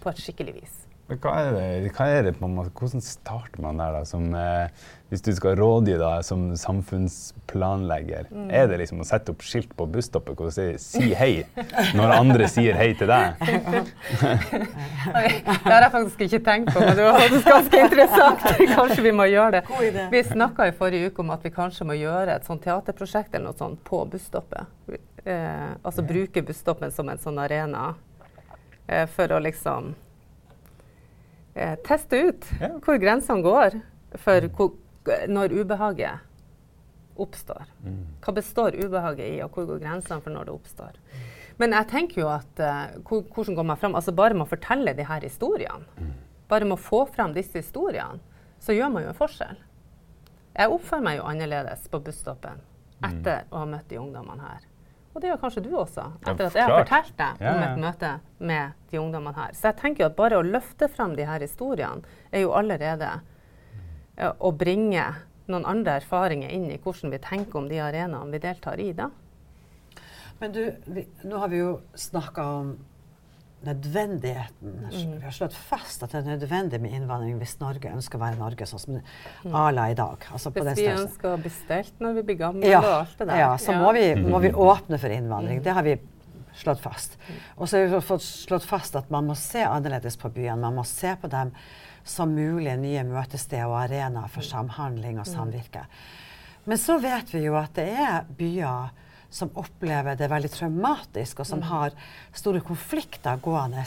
på 0.00 0.12
et 0.12 0.22
skikkelig 0.22 0.54
vis. 0.62 0.78
Men 1.06 1.18
hva 1.22 1.32
er 1.38 1.52
det, 1.54 1.90
hva 1.94 2.06
er 2.10 2.22
det 2.26 2.32
på 2.34 2.48
en 2.48 2.54
måte, 2.56 2.72
hvordan 2.74 3.02
starter 3.04 3.60
man 3.62 3.78
der, 3.78 3.92
da? 3.94 4.00
Som, 4.08 4.24
eh, 4.34 4.66
hvis 5.08 5.22
du 5.22 5.28
skal 5.36 5.54
rådgi 5.54 5.94
da, 6.00 6.16
som 6.26 6.48
samfunnsplanlegger, 6.58 8.26
Mm. 8.32 8.48
er 8.50 8.66
det 8.66 8.78
liksom 8.80 8.98
å 9.00 9.06
sette 9.06 9.30
opp 9.30 9.38
skilt 9.46 9.70
på 9.78 9.86
busstoppet 9.86 10.34
hvor 10.34 10.50
det 10.50 10.54
sier 10.56 10.78
'si 10.78 11.14
hei' 11.14 11.46
når 11.94 12.10
andre 12.10 12.48
sier 12.48 12.74
hei 12.74 12.92
til 12.94 13.06
deg? 13.06 13.34
Det 14.46 15.72
har 15.72 15.82
jeg 15.82 15.92
faktisk 15.92 16.20
ikke 16.26 16.40
tenkt 16.44 16.72
på, 16.74 16.80
men 16.80 16.96
det 16.96 17.04
var 17.04 17.18
faktisk 17.20 17.46
ganske 17.46 17.80
interessant. 17.84 18.40
Kanskje 18.76 19.02
vi 19.02 19.12
må 19.12 19.26
gjøre 19.30 19.50
det. 19.60 20.08
Vi 20.10 20.22
snakka 20.22 20.66
i 20.68 20.72
forrige 20.72 21.10
uke 21.10 21.20
om 21.22 21.30
at 21.30 21.42
vi 21.44 21.50
kanskje 21.50 21.86
må 21.86 21.94
gjøre 21.98 22.34
et 22.36 22.44
sånt 22.48 22.62
teaterprosjekt 22.64 23.34
eller 23.34 23.46
noe 23.52 23.56
sånt 23.58 23.82
på 23.84 24.02
busstoppet. 24.10 24.66
Eh, 25.24 25.70
altså 25.84 26.02
bruke 26.06 26.42
busstoppen 26.42 26.90
som 26.92 27.08
en 27.08 27.18
sånn 27.18 27.38
arena 27.38 27.94
eh, 28.88 29.06
for 29.06 29.26
å 29.28 29.40
liksom 29.42 29.94
eh, 31.56 31.74
teste 31.86 32.20
ut 32.28 32.46
Ja. 32.60 32.68
hvor 32.84 33.00
grensene 33.02 33.42
går 33.44 33.80
for 34.22 34.48
hvor, 34.56 34.74
når 35.28 35.54
ubehaget 35.60 36.20
oppstår. 37.16 37.64
Mm. 37.84 38.00
Hva 38.20 38.34
består 38.36 38.76
ubehaget 38.76 39.24
i, 39.38 39.40
og 39.44 39.50
hvor 39.56 39.66
går 39.70 39.80
grensene 39.80 40.20
for 40.20 40.34
når 40.34 40.48
det 40.50 40.54
oppstår? 40.56 40.98
Men 41.58 41.72
jeg 41.72 41.88
tenker 41.88 42.20
jo 42.20 42.28
at 42.28 42.60
eh, 42.60 42.98
hvor, 43.08 43.22
hvordan 43.32 43.56
går 43.56 43.68
man 43.70 43.80
fram? 43.80 43.94
Altså 43.96 44.12
bare 44.12 44.36
med 44.36 44.44
å 44.44 44.50
fortelle 44.50 44.92
de 44.98 45.06
her 45.08 45.24
historiene, 45.24 45.86
bare 46.50 46.68
med 46.68 46.76
å 46.76 46.82
få 46.82 47.06
fram 47.08 47.32
disse 47.34 47.56
historiene, 47.62 48.20
så 48.60 48.76
gjør 48.76 48.92
man 48.92 49.06
jo 49.06 49.08
en 49.14 49.18
forskjell. 49.18 49.56
Jeg 50.56 50.72
oppfører 50.72 51.04
meg 51.04 51.18
jo 51.18 51.24
annerledes 51.28 51.88
på 51.92 52.00
busstoppen 52.04 52.60
etter 53.04 53.42
å 53.52 53.58
ha 53.60 53.66
møtt 53.68 53.88
de 53.90 53.98
ungdommene 54.00 54.40
her. 54.40 54.62
Og 55.16 55.22
det 55.22 55.30
gjør 55.30 55.38
kanskje 55.40 55.62
du 55.64 55.70
også, 55.80 56.02
etter 56.28 56.50
at 56.50 56.56
jeg 56.58 56.68
har 56.68 56.74
fortalt 56.76 57.14
deg 57.16 57.38
om 57.48 57.62
et 57.64 57.78
møte 57.80 58.08
med 58.44 58.74
de 58.90 58.98
ungdommene 59.00 59.32
her. 59.38 59.54
Så 59.56 59.70
jeg 59.70 59.78
tenker 59.78 60.04
jo 60.04 60.08
at 60.10 60.18
bare 60.18 60.36
å 60.36 60.44
løfte 60.44 60.90
fram 60.92 61.14
de 61.16 61.24
her 61.24 61.40
historiene 61.40 62.04
er 62.28 62.42
jo 62.44 62.50
allerede 62.52 63.08
eh, 64.20 64.28
å 64.28 64.50
bringe 64.52 65.06
noen 65.48 65.64
andre 65.64 65.94
erfaringer 66.02 66.52
inn 66.52 66.66
i 66.68 66.76
hvordan 66.82 67.14
vi 67.14 67.22
tenker 67.24 67.62
om 67.62 67.70
de 67.70 67.80
arenaene 67.80 68.28
vi 68.34 68.42
deltar 68.44 68.82
i 68.84 68.90
da. 68.98 69.08
Men 70.42 70.52
du, 70.52 70.60
vi, 70.84 71.06
nå 71.24 71.40
har 71.40 71.48
vi 71.48 71.62
jo 71.62 71.72
snakka 71.96 72.46
om 72.58 72.76
nødvendigheten. 73.66 74.74
Mm. 74.86 75.12
Vi 75.18 75.24
har 75.24 75.34
slått 75.34 75.56
fast 75.56 76.02
at 76.06 76.14
det 76.14 76.22
er 76.22 76.36
nødvendig 76.36 76.80
med 76.82 76.94
innvandring 76.96 77.38
hvis 77.40 77.56
Norge 77.60 77.92
ønsker 77.92 78.18
å 78.18 78.22
være 78.22 78.38
Norge 78.40 78.68
sånn 78.70 78.82
som 78.82 79.54
Ala 79.54 79.88
i 79.92 79.96
dag. 79.98 80.26
Altså 80.32 80.50
på 80.50 80.62
Mm. 80.62 80.68
Hvis 80.72 80.76
den 80.76 80.84
vi 80.84 81.02
ønsker 81.04 81.32
å 81.32 81.40
bli 81.40 81.52
stelt 81.52 82.00
når 82.00 82.18
vi 82.18 82.26
blir 82.30 82.38
gamle 82.40 82.66
ja, 82.66 82.80
og 82.80 82.92
alt 83.00 83.18
det 83.18 83.28
der. 83.28 83.38
ja, 83.42 83.56
så 83.58 83.76
Må, 83.78 83.92
vi, 83.92 84.06
må 84.14 84.40
vi 84.42 84.52
åpne 84.52 84.98
for 84.98 85.12
innvandring. 85.12 85.62
Det 85.62 85.74
har 85.74 85.82
vi 85.86 85.98
slått 86.56 86.80
fast. 86.80 87.18
Og 87.56 87.68
så 87.68 87.78
har 87.78 87.90
vi 87.92 88.00
fått 88.00 88.24
slått 88.24 88.64
fast 88.64 88.96
at 88.96 89.10
man 89.12 89.26
må 89.28 89.36
se 89.38 89.62
annerledes 89.62 90.16
på 90.16 90.30
byene. 90.32 90.56
Man 90.62 90.78
må 90.80 90.84
se 90.88 91.12
på 91.20 91.28
dem 91.28 91.52
som 92.06 92.32
mulige 92.32 92.76
nye 92.80 93.02
møtesteder 93.04 93.66
og 93.66 93.80
arenaer 93.82 94.30
for 94.32 94.46
samhandling 94.46 95.18
og 95.20 95.26
samvirke. 95.26 95.86
Men 96.66 96.78
så 96.78 96.98
vet 97.02 97.34
vi 97.34 97.44
jo 97.44 97.56
at 97.58 97.74
det 97.78 97.90
er 97.92 98.24
byer 98.38 98.94
som 99.36 99.52
opplever 99.60 100.16
det 100.16 100.30
veldig 100.32 100.52
traumatisk, 100.54 101.42
og 101.42 101.48
som 101.48 101.64
har 101.68 101.96
store 102.36 102.62
konflikter 102.64 103.40
gående, 103.44 103.84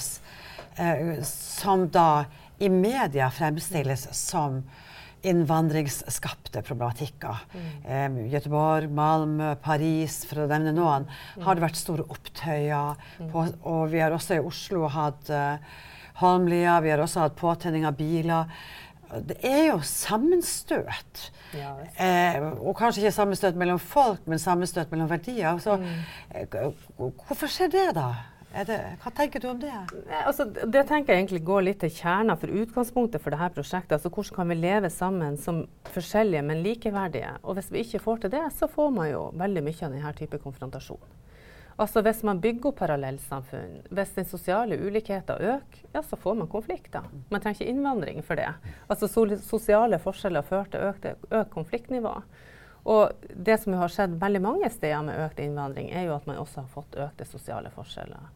eh, 0.77 1.17
som 1.25 1.87
da 1.89 2.25
i 2.59 2.69
media 2.69 3.31
fremstilles 3.31 4.07
som 4.15 4.61
innvandringsskapte 5.21 6.61
problematikker. 6.61 7.37
Eh, 7.85 8.09
Göteborg, 8.31 8.87
Malmö, 8.87 9.55
Paris, 9.55 10.21
for 10.25 10.43
å 10.43 10.47
nevne 10.47 10.71
noen, 10.75 11.07
har 11.43 11.55
det 11.55 11.65
vært 11.65 11.79
store 11.79 12.05
opptøyer. 12.07 12.99
På, 13.31 13.47
og 13.67 13.89
vi 13.91 13.99
har 14.03 14.15
også 14.15 14.37
i 14.37 14.43
Oslo 14.43 14.87
hatt 14.87 15.31
uh, 15.33 15.57
Holmlia, 16.21 16.79
vi 16.83 16.93
har 16.93 17.03
også 17.03 17.25
hatt 17.25 17.35
påtenning 17.39 17.87
av 17.87 17.97
biler. 17.99 18.47
Det 19.09 19.37
er 19.41 19.63
jo 19.71 19.79
sammenstøt. 19.81 21.21
Ja. 21.57 21.71
Eh, 21.97 22.43
og 22.61 22.75
kanskje 22.77 23.03
ikke 23.03 23.15
sammenstøt 23.15 23.57
mellom 23.57 23.79
folk, 23.81 24.21
men 24.29 24.41
sammenstøt 24.41 24.91
mellom 24.93 25.09
verdier. 25.09 25.57
Så, 25.63 25.79
eh, 26.35 26.59
hvorfor 26.97 27.49
skjer 27.49 27.71
det, 27.73 27.87
da? 27.97 28.11
Det, 28.49 28.77
hva 29.03 29.11
tenker 29.13 29.41
du 29.41 29.45
om 29.51 29.59
det? 29.61 29.71
Altså, 30.25 30.47
det 30.49 30.81
tenker 30.89 31.13
jeg 31.13 31.21
egentlig 31.21 31.43
går 31.45 31.65
litt 31.67 31.79
til 31.83 31.91
kjerna 31.93 32.33
for 32.39 32.49
utgangspunktet 32.49 33.21
for 33.21 33.35
dette 33.35 33.53
prosjektet. 33.53 33.93
Altså, 33.99 34.09
hvordan 34.09 34.35
kan 34.39 34.49
vi 34.49 34.57
leve 34.57 34.89
sammen 34.89 35.37
som 35.37 35.61
forskjellige, 35.93 36.41
men 36.47 36.63
likeverdige? 36.65 37.35
Og 37.43 37.59
hvis 37.59 37.69
vi 37.71 37.83
ikke 37.85 38.01
får 38.01 38.23
til 38.23 38.33
det, 38.33 38.47
så 38.57 38.69
får 38.69 38.89
man 38.95 39.11
jo 39.11 39.27
veldig 39.37 39.65
mye 39.67 39.85
av 39.85 39.93
denne 39.93 40.13
type 40.17 40.41
konfrontasjon. 40.41 41.17
Altså 41.79 42.01
Hvis 42.03 42.25
man 42.27 42.41
bygger 42.43 42.73
opp 42.73 42.81
parallellsamfunn, 42.81 43.77
hvis 43.95 44.09
den 44.17 44.25
sosiale 44.27 44.75
ulikheten 44.75 45.39
øker, 45.39 45.85
ja, 45.93 46.01
så 46.03 46.17
får 46.19 46.35
man 46.41 46.49
konflikter. 46.51 47.05
Man 47.31 47.39
trenger 47.39 47.61
ikke 47.61 47.71
innvandring 47.71 48.19
for 48.23 48.35
det. 48.35 48.51
Altså 48.91 49.07
Sosiale 49.39 49.99
forskjeller 50.03 50.43
fører 50.43 50.67
til 50.73 50.83
økt, 50.89 51.05
økt 51.31 51.53
konfliktnivå. 51.53 52.11
Og 52.83 53.11
det 53.31 53.57
som 53.61 53.73
har 53.79 53.87
skjedd 53.93 54.19
veldig 54.19 54.41
mange 54.43 54.69
steder 54.73 55.01
med 55.07 55.19
økt 55.23 55.39
innvandring, 55.39 55.87
er 55.91 56.03
jo 56.09 56.15
at 56.17 56.27
man 56.27 56.37
også 56.41 56.61
har 56.65 56.73
fått 56.73 56.95
økte 56.99 57.25
sosiale 57.27 57.69
forskjeller. 57.71 58.27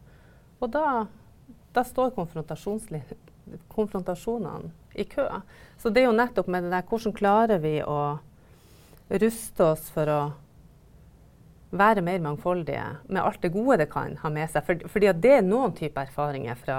Og 0.64 0.70
da, 0.72 1.04
da 1.76 1.82
står 1.84 2.16
konfrontasjonene 2.16 4.72
i 4.94 5.04
kø. 5.04 5.28
Så 5.76 5.90
det 5.92 6.00
er 6.00 6.08
jo 6.08 6.16
nettopp 6.16 6.48
med 6.48 6.62
det 6.64 6.72
der 6.72 6.88
hvordan 6.88 7.12
klarer 7.16 7.58
vi 7.60 7.82
å 7.84 8.18
ruste 9.12 9.64
oss 9.74 9.90
for 9.92 10.08
å 10.08 10.32
være 11.74 12.04
mer 12.06 12.22
mangfoldige 12.22 12.84
med 13.08 13.22
alt 13.22 13.42
det 13.42 13.52
gode 13.54 13.80
det 13.82 13.90
kan 13.92 14.16
ha 14.22 14.30
med 14.32 14.50
seg. 14.50 14.64
For, 14.66 14.86
fordi 14.92 15.12
det 15.20 15.32
er 15.38 15.46
noen 15.46 15.74
type 15.76 16.00
erfaringer 16.00 16.58
fra 16.60 16.78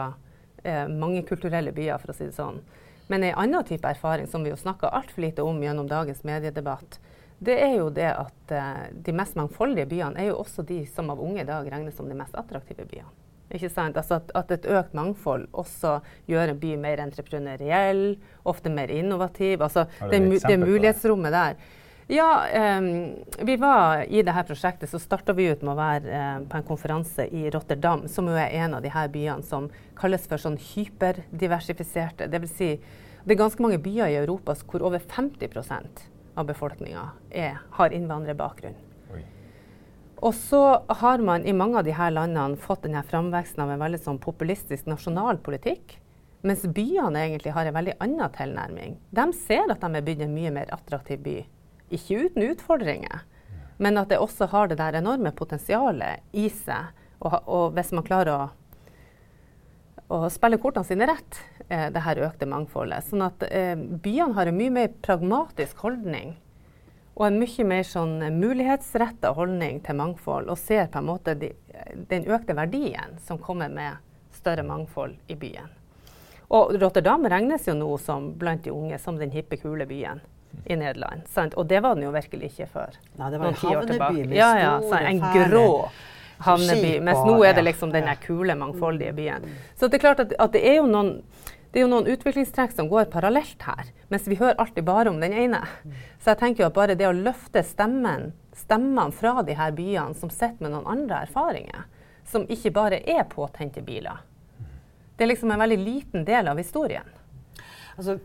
eh, 0.64 0.86
mange 0.92 1.26
kulturelle 1.28 1.74
byer, 1.76 2.00
for 2.02 2.14
å 2.14 2.18
si 2.18 2.30
det 2.30 2.38
sånn. 2.38 2.62
Men 3.12 3.24
en 3.28 3.42
annen 3.44 3.68
type 3.68 3.88
erfaring 3.88 4.28
som 4.28 4.46
vi 4.46 4.54
jo 4.54 4.58
snakker 4.58 4.94
altfor 4.96 5.28
lite 5.28 5.46
om 5.46 5.62
gjennom 5.62 5.90
dagens 5.90 6.24
mediedebatt, 6.26 7.00
det 7.46 7.58
er 7.62 7.76
jo 7.78 7.92
det 7.94 8.10
at 8.16 8.56
eh, 8.56 8.88
de 9.06 9.14
mest 9.14 9.38
mangfoldige 9.38 9.90
byene 9.92 10.22
er 10.22 10.32
jo 10.32 10.40
også 10.42 10.66
de 10.66 10.82
som 10.90 11.12
av 11.14 11.22
unge 11.22 11.44
i 11.44 11.48
dag 11.48 11.68
regnes 11.70 11.96
som 11.98 12.10
de 12.10 12.18
mest 12.18 12.36
attraktive 12.40 12.88
byene. 12.90 13.12
Ikke 13.54 13.70
sant? 13.70 13.98
Altså 14.00 14.18
at, 14.18 14.32
at 14.34 14.52
et 14.56 14.66
økt 14.74 14.96
mangfold 14.98 15.46
også 15.54 16.00
gjør 16.32 16.56
en 16.56 16.62
by 16.62 16.72
mer 16.82 17.02
entreprenøriell, 17.04 18.16
ofte 18.48 18.72
mer 18.74 18.90
innovativ. 18.94 19.62
Altså 19.62 19.86
det, 20.00 20.18
et 20.18 20.32
det 20.34 20.48
det? 20.48 20.60
mulighetsrommet 20.64 21.36
der. 21.36 21.60
Ja, 22.08 22.46
um, 22.78 23.16
vi 23.42 23.56
var 23.58 24.04
i 24.04 24.22
dette 24.22 24.44
prosjektet, 24.46 24.90
så 24.90 25.00
starta 25.02 25.34
vi 25.34 25.48
ut 25.50 25.64
med 25.66 25.74
å 25.74 25.80
være 25.80 26.12
eh, 26.14 26.44
på 26.46 26.60
en 26.60 26.68
konferanse 26.68 27.26
i 27.34 27.48
Rotterdam, 27.50 28.04
som 28.06 28.30
jo 28.30 28.36
er 28.38 28.54
en 28.62 28.76
av 28.78 28.84
de 28.86 28.92
her 28.94 29.10
byene 29.10 29.42
som 29.46 29.72
kalles 29.98 30.28
for 30.30 30.38
sånn 30.38 30.60
hyperdiversifiserte. 30.62 32.28
Det 32.30 32.44
vil 32.44 32.52
si, 32.52 32.68
det 33.24 33.34
er 33.34 33.40
ganske 33.40 33.66
mange 33.66 33.82
byer 33.82 34.14
i 34.14 34.20
Europa 34.20 34.54
hvor 34.70 34.86
over 34.86 35.02
50% 35.02 36.06
av 36.38 36.46
befolkninga 36.46 37.08
har 37.80 37.98
innvandrerbakgrunn. 37.98 38.78
Og 40.26 40.34
så 40.38 40.62
har 41.02 41.26
man 41.26 41.44
i 41.46 41.54
mange 41.54 41.82
av 41.82 41.90
de 41.90 41.94
her 41.98 42.14
landene 42.14 42.62
fått 42.62 42.86
denne 42.86 43.02
framveksten 43.04 43.66
av 43.66 43.74
en 43.74 43.82
veldig 43.82 44.00
sånn 44.06 44.22
populistisk 44.22 44.86
nasjonal 44.88 45.42
politikk. 45.44 45.98
Mens 46.46 46.62
byene 46.70 47.26
egentlig 47.26 47.56
har 47.58 47.66
en 47.66 47.76
veldig 47.76 47.98
annen 48.06 48.32
tilnærming. 48.38 48.96
De 49.10 49.26
ser 49.42 49.74
at 49.74 49.82
de 49.82 49.90
er 49.98 50.06
bygd 50.06 50.28
en 50.28 50.34
mye 50.38 50.54
mer 50.54 50.72
attraktiv 50.74 51.22
by. 51.26 51.38
Ikke 51.94 52.26
uten 52.26 52.48
utfordringer, 52.50 53.26
men 53.78 54.00
at 54.00 54.10
det 54.10 54.22
også 54.22 54.48
har 54.50 54.70
det 54.72 54.80
der 54.80 54.98
enorme 54.98 55.32
potensialet 55.36 56.24
i 56.34 56.48
seg. 56.50 56.94
Og, 57.20 57.36
og 57.46 57.76
hvis 57.76 57.92
man 57.96 58.06
klarer 58.06 58.32
å, 58.34 58.48
å 60.16 60.22
spille 60.34 60.60
kortene 60.62 60.88
sine 60.88 61.08
rett, 61.10 61.40
eh, 61.68 61.88
det 61.94 62.04
her 62.06 62.24
økte 62.28 62.50
mangfoldet. 62.50 63.06
Sånn 63.10 63.26
at 63.26 63.46
eh, 63.50 63.76
byene 63.76 64.36
har 64.38 64.50
en 64.50 64.58
mye 64.58 64.74
mer 64.74 64.92
pragmatisk 65.06 65.84
holdning 65.86 66.36
og 67.16 67.30
en 67.30 67.38
mye 67.40 67.64
mer 67.64 67.86
sånn 67.88 68.18
mulighetsretta 68.36 69.32
holdning 69.38 69.80
til 69.86 69.96
mangfold, 69.96 70.50
og 70.52 70.60
ser 70.60 70.90
på 70.92 71.00
en 71.00 71.08
måte 71.08 71.36
de, 71.40 71.54
den 72.12 72.28
økte 72.28 72.58
verdien 72.58 73.16
som 73.24 73.40
kommer 73.40 73.72
med 73.72 74.02
større 74.36 74.66
mangfold 74.68 75.16
i 75.32 75.38
byen. 75.40 75.72
Og 76.52 76.76
Rotterdam 76.82 77.24
regnes 77.32 77.70
jo 77.70 77.74
nå 77.78 77.88
som 78.04 78.34
blant 78.38 78.68
de 78.68 78.74
unge 78.76 79.00
som 79.02 79.16
den 79.18 79.32
hippe, 79.32 79.58
kule 79.62 79.88
byen 79.88 80.20
i 80.66 80.76
Nederland. 80.80 81.28
Sant? 81.32 81.56
Og 81.60 81.68
det 81.70 81.82
var 81.84 81.96
den 81.96 82.08
jo 82.08 82.12
virkelig 82.16 82.52
ikke 82.54 82.68
før. 82.74 83.00
Nei, 83.20 83.30
det 83.32 83.40
var 83.40 83.48
en 83.52 83.56
noen 83.56 83.62
tiår 83.62 83.90
tilbake. 83.92 84.28
ja, 84.36 84.52
ja, 84.60 84.74
sant, 84.82 85.10
En 85.10 85.24
fæle 85.24 85.48
grå 85.52 85.70
havneby. 86.46 87.00
Mens 87.06 87.24
nå 87.26 87.40
er 87.48 87.56
det 87.58 87.66
liksom 87.70 87.94
den 87.94 88.10
kule, 88.24 88.56
mangfoldige 88.60 89.14
byen. 89.16 89.50
Så 89.80 89.88
det 89.88 90.00
er 90.00 90.06
klart 90.08 90.24
at, 90.26 90.36
at 90.40 90.56
det 90.56 90.64
er 90.68 90.84
noen 90.84 91.18
det 91.76 91.82
er 91.82 91.90
jo 91.90 91.92
noen 91.92 92.08
utviklingstrekk 92.08 92.72
som 92.72 92.88
går 92.88 93.10
parallelt 93.12 93.66
her, 93.68 93.90
mens 94.08 94.30
vi 94.32 94.38
hører 94.40 94.56
alltid 94.64 94.86
bare 94.88 95.12
om 95.12 95.18
den 95.20 95.34
ene. 95.36 95.60
Så 96.24 96.32
jeg 96.32 96.40
tenker 96.40 96.64
jo 96.64 96.70
at 96.70 96.78
bare 96.78 96.96
det 96.96 97.04
å 97.04 97.12
løfte 97.12 97.66
stemmen, 97.68 98.30
stemmene 98.56 99.12
fra 99.12 99.42
de 99.44 99.58
her 99.60 99.74
byene 99.76 100.16
som 100.16 100.32
sitter 100.32 100.64
med 100.64 100.72
noen 100.72 100.88
andre 100.88 101.26
erfaringer, 101.26 101.84
som 102.24 102.48
ikke 102.48 102.72
bare 102.78 103.02
er 103.04 103.28
påtente 103.28 103.84
biler, 103.84 104.24
det 105.18 105.28
er 105.28 105.32
liksom 105.34 105.52
en 105.52 105.60
veldig 105.66 105.82
liten 105.84 106.24
del 106.24 106.48
av 106.48 106.64
historien. 106.64 107.12
Altså, 107.98 108.18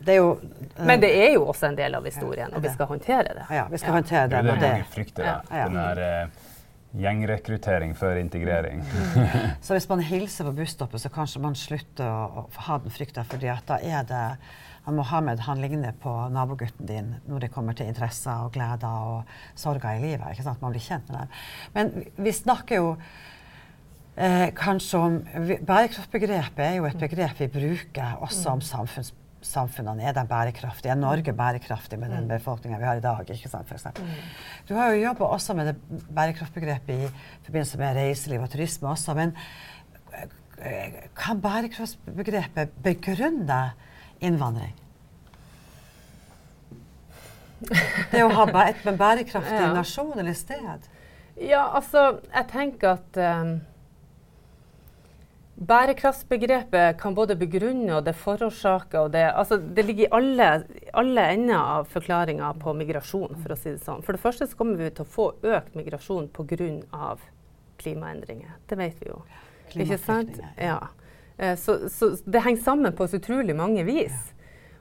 det 0.00 0.14
er 0.14 0.20
jo 0.20 0.30
uh, 0.32 0.84
Men 0.86 1.00
det 1.02 1.10
er 1.16 1.34
jo 1.34 1.42
også 1.52 1.66
en 1.68 1.76
del 1.76 1.94
av 1.94 2.04
historien, 2.08 2.54
og 2.54 2.62
vi 2.64 2.68
skal 2.72 2.86
håndtere 2.88 3.34
det. 3.36 3.44
Ja, 3.52 3.66
vi 3.70 3.78
skal 3.82 3.92
håndtere 3.98 4.28
Det 4.28 4.30
det. 4.30 4.38
er 4.38 4.60
det 4.62 4.70
mange 4.72 4.88
frykter. 4.94 5.24
da. 5.24 5.58
Ja. 5.58 5.66
Den 5.68 5.76
der 5.76 6.00
eh, 6.06 6.46
gjengrekruttering 7.00 7.92
før 7.96 8.16
integrering. 8.20 8.82
Så 9.64 9.76
hvis 9.76 9.88
man 9.88 10.00
hilser 10.00 10.48
på 10.48 10.52
busstoppet, 10.56 11.00
så 11.04 11.12
kanskje 11.12 11.42
man 11.44 11.54
slutter 11.54 12.08
å, 12.08 12.46
å 12.48 12.64
ha 12.66 12.78
den 12.82 12.90
frykta, 12.90 13.22
fordi 13.28 13.50
at 13.52 13.68
da 13.68 13.78
er 13.78 14.08
det 14.08 14.24
han 14.86 14.96
Mohammed 14.96 15.42
han 15.44 15.60
ligner 15.60 15.92
på 16.02 16.12
nabogutten 16.32 16.86
din 16.88 17.10
når 17.28 17.44
det 17.44 17.50
kommer 17.52 17.76
til 17.76 17.90
interesser 17.90 18.46
og 18.46 18.54
gleder 18.56 18.88
og 19.12 19.34
sorger 19.54 19.98
i 19.98 20.00
livet. 20.02 20.24
ikke 20.32 20.46
sant? 20.46 20.62
Man 20.64 20.72
blir 20.72 20.80
kjent 20.82 21.10
med 21.12 21.20
dem. 21.20 21.28
Men 21.74 22.06
vi- 22.16 22.32
snakker 22.32 22.76
jo 22.80 22.96
eh, 24.16 24.48
kanskje 24.56 24.98
om 24.98 25.18
Bærekraftbegrepet 25.68 26.64
er 26.64 26.74
jo 26.80 26.88
et 26.88 26.98
begrep 26.98 27.38
vi 27.44 27.46
bruker 27.52 28.16
også 28.24 28.56
om 28.56 28.60
samfunns, 28.64 29.12
samfunnene. 29.42 30.04
Er 30.04 30.12
de 30.16 30.24
bærekraftige? 30.28 30.92
Er 30.92 30.98
Norge 31.00 31.32
bærekraftig 31.32 31.98
med 31.98 32.12
den 32.12 32.28
befolkninga 32.28 32.78
vi 32.78 32.84
har 32.84 33.00
i 33.00 33.04
dag? 33.04 33.30
ikke 33.30 33.48
sant, 33.48 33.68
for 33.68 33.74
eksempel? 33.74 34.04
Du 34.68 34.74
har 34.74 34.92
jo 34.92 35.02
jobba 35.02 35.24
også 35.24 35.54
med 35.54 35.66
det 35.66 35.76
bærekraftbegrepet 36.14 36.94
i 36.94 37.08
forbindelse 37.44 37.78
med 37.78 37.96
reiseliv 37.96 38.42
og 38.42 38.50
turisme 38.50 38.88
også. 38.88 39.14
Men 39.14 39.36
eh, 40.58 41.08
kan 41.16 41.40
bærekraftsbegrepet 41.40 42.76
begrunne 42.84 43.62
innvandring? 44.20 44.76
Det 48.10 48.22
å 48.24 48.30
ha 48.32 48.46
et 48.68 48.84
bærekraftig 48.84 49.66
nasjon 49.80 50.16
eller 50.18 50.36
sted? 50.36 50.88
Ja, 51.40 51.70
altså, 51.76 52.20
jeg 52.34 52.48
tenker 52.52 52.98
at 52.98 53.20
um, 53.40 53.60
Bærekraftsbegrepet 55.60 56.96
kan 57.00 57.14
både 57.14 57.34
begrunne 57.36 57.98
og 57.98 58.06
det 58.06 58.14
forårsaker 58.16 59.02
og 59.02 59.10
det 59.12 59.26
Altså, 59.28 59.58
det 59.60 59.84
ligger 59.84 60.06
i 60.06 60.12
alle, 60.16 60.46
alle 60.96 61.26
ender 61.34 61.58
av 61.58 61.90
forklaringa 61.92 62.54
på 62.62 62.72
migrasjon, 62.78 63.36
for 63.42 63.52
å 63.52 63.58
si 63.60 63.74
det 63.74 63.82
sånn. 63.84 64.00
For 64.06 64.16
det 64.16 64.22
første 64.22 64.48
så 64.48 64.56
kommer 64.56 64.80
vi 64.80 64.88
til 64.88 65.04
å 65.04 65.12
få 65.18 65.26
økt 65.44 65.76
migrasjon 65.76 66.30
pga. 66.32 67.18
klimaendringer. 67.80 68.56
Det 68.68 68.76
vet 68.76 68.96
vi 69.00 69.08
jo. 69.08 69.22
Ikke 69.74 69.98
sant? 69.98 70.40
Ja. 70.56 70.88
Eh, 71.36 71.56
Så, 71.56 71.88
så 71.88 72.16
det 72.24 72.42
henger 72.44 72.62
sammen 72.62 72.92
på 72.92 73.06
så 73.08 73.16
utrolig 73.20 73.56
mange 73.56 73.84
vis. 73.84 74.32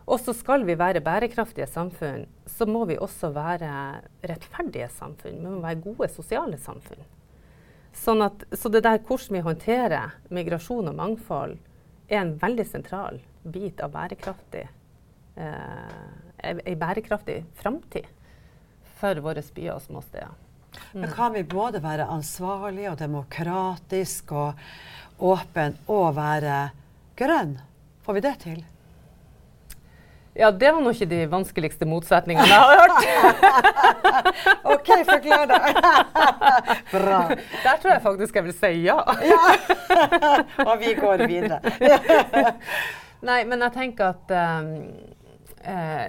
Og 0.07 0.19
så 0.19 0.33
skal 0.33 0.63
vi 0.65 0.73
være 0.75 1.03
bærekraftige 1.05 1.67
samfunn, 1.67 2.25
så 2.47 2.65
må 2.65 2.85
vi 2.89 2.97
også 2.97 3.29
være 3.35 4.01
rettferdige 4.23 4.89
samfunn. 4.89 5.37
Vi 5.37 5.47
må 5.47 5.61
være 5.61 5.83
gode 5.83 6.07
sosiale 6.09 6.57
samfunn. 6.57 7.03
Sånn 7.95 8.21
at, 8.23 8.45
så 8.53 8.69
det 8.71 8.83
der 8.85 9.01
hvordan 9.01 9.37
vi 9.37 9.45
håndterer 9.45 10.13
migrasjon 10.33 10.91
og 10.91 10.97
mangfold, 10.97 11.57
er 12.09 12.23
en 12.23 12.35
veldig 12.41 12.65
sentral 12.65 13.19
bit 13.43 13.81
av 13.81 13.93
bærekraftig, 13.93 14.65
eh, 15.35 16.53
ei 16.65 16.75
bærekraftig 16.79 17.43
framtid 17.59 18.07
for 18.99 19.19
våre 19.23 19.43
byer 19.55 19.75
og 19.75 19.83
småsteder. 19.85 20.31
Men 20.93 21.11
kan 21.11 21.33
vi 21.33 21.43
både 21.43 21.81
være 21.83 22.07
ansvarlige 22.09 22.91
og 22.91 22.99
demokratiske 23.01 24.35
og 24.35 25.31
åpen 25.31 25.77
og 25.87 26.15
være 26.17 26.59
grønn? 27.19 27.57
Får 28.05 28.17
vi 28.17 28.25
det 28.25 28.35
til? 28.43 28.61
Ja, 30.39 30.51
det 30.55 30.71
var 30.71 30.79
nå 30.79 30.93
ikke 30.95 31.09
de 31.11 31.19
vanskeligste 31.27 31.87
motsetningene 31.89 32.47
jeg 32.47 32.59
har 32.63 32.79
hørt. 32.79 33.01
OK, 34.73 34.91
forklar 35.09 35.49
det. 35.49 35.59
Bra. 36.93 37.17
Der 37.35 37.81
tror 37.81 37.91
jeg 37.91 38.03
faktisk 38.05 38.39
jeg 38.39 38.45
vil 38.47 38.55
si 38.55 38.71
ja. 38.85 39.01
Og 40.69 40.75
vi 40.79 40.93
går 40.95 41.25
videre. 41.27 41.59
Nei, 43.27 43.41
men 43.43 43.67
jeg 43.67 43.75
tenker 43.75 44.13
at 44.13 44.31
um, 44.63 44.71
eh, 45.67 46.07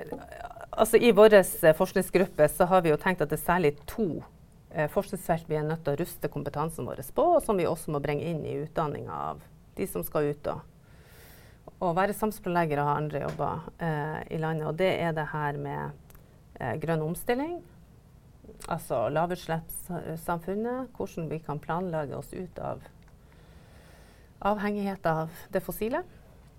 altså 0.71 1.01
I 1.03 1.11
vår 1.17 1.41
eh, 1.41 1.75
forskningsgruppe 1.75 2.47
så 2.55 2.71
har 2.71 2.87
vi 2.87 2.93
jo 2.93 2.99
tenkt 3.03 3.25
at 3.25 3.33
det 3.33 3.41
er 3.41 3.45
særlig 3.49 3.73
to 3.91 4.23
eh, 4.71 4.87
forskningsfelt 4.95 5.51
vi 5.51 5.59
er 5.59 5.67
nødt 5.67 5.83
til 5.83 5.97
å 5.97 6.01
ruste 6.05 6.31
kompetansen 6.31 6.87
vår 6.87 7.03
på, 7.15 7.27
og 7.35 7.43
som 7.43 7.59
vi 7.59 7.67
også 7.67 7.91
må 7.91 8.03
bringe 8.05 8.31
inn 8.31 8.45
i 8.47 8.61
utdanninga 8.63 9.23
av 9.33 9.43
de 9.75 9.91
som 9.91 10.07
skal 10.07 10.31
ut 10.31 10.55
og, 10.55 10.63
og 11.81 11.97
være 11.97 12.17
samsplanlegger 12.17 12.83
og 12.83 12.89
ha 12.91 12.95
andre 13.01 13.25
jobber 13.25 13.67
eh, 13.81 14.21
i 14.37 14.41
landet. 14.41 14.69
Og 14.69 14.79
det 14.79 14.91
er 15.01 15.15
det 15.17 15.27
her 15.33 15.59
med 15.61 15.93
eh, 16.61 16.77
grønn 16.83 17.05
omstilling. 17.07 17.59
Altså 18.69 19.07
lavutslippssamfunnet. 19.09 20.91
Hvordan 20.97 21.31
vi 21.33 21.41
kan 21.45 21.61
planlegge 21.63 22.19
oss 22.19 22.35
ut 22.37 22.61
av 22.61 22.85
avhengighet 24.41 25.07
av 25.09 25.33
det 25.53 25.65
fossile. 25.65 26.03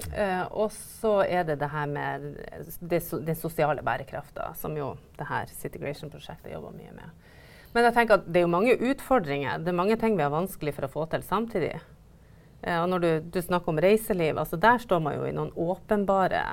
Eh, 0.10 0.44
og 0.58 0.72
så 0.74 1.20
er 1.28 1.46
det 1.46 1.60
det 1.62 1.70
her 1.70 1.90
med 1.90 2.26
det, 2.82 3.02
den 3.12 3.38
sosiale 3.38 3.86
bærekrafta, 3.86 4.54
som 4.58 4.74
jo 4.78 4.96
det 5.20 5.30
her 5.30 5.54
Citigration-prosjektet 5.62 6.54
jobber 6.56 6.74
mye 6.78 6.94
med. 6.98 7.30
Men 7.72 7.88
jeg 7.88 7.96
tenker 7.96 8.20
at 8.20 8.26
det 8.28 8.42
er 8.42 8.48
jo 8.48 8.52
mange 8.52 8.74
utfordringer. 8.76 9.62
Det 9.62 9.72
er 9.72 9.78
mange 9.78 9.98
ting 10.02 10.18
vi 10.18 10.26
har 10.26 10.34
vanskelig 10.34 10.74
for 10.76 10.88
å 10.88 10.92
få 10.92 11.06
til 11.14 11.24
samtidig. 11.24 11.76
Og 12.62 12.90
når 12.92 13.02
du, 13.02 13.10
du 13.34 13.40
snakker 13.42 13.72
om 13.74 13.80
reiseliv, 13.82 14.38
altså 14.38 14.58
der 14.62 14.78
står 14.78 15.00
man 15.02 15.16
jo 15.18 15.26
i 15.26 15.34
noen 15.34 15.50
åpenbare 15.58 16.44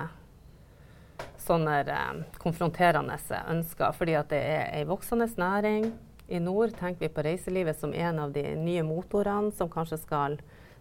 sånne 1.43 1.79
eh, 1.85 2.21
konfronterende 2.43 3.19
ønsker. 3.49 3.97
Fordi 3.97 4.17
at 4.19 4.31
det 4.33 4.41
er 4.41 4.71
ei 4.79 4.87
voksende 4.89 5.29
næring. 5.37 5.91
I 6.29 6.41
nord 6.45 6.75
tenker 6.77 7.07
vi 7.07 7.13
på 7.13 7.25
reiselivet 7.25 7.81
som 7.81 7.95
en 7.95 8.19
av 8.21 8.33
de 8.33 8.45
nye 8.57 8.85
motorene 8.85 9.53
som 9.57 9.71
kanskje 9.73 10.01
skal 10.03 10.39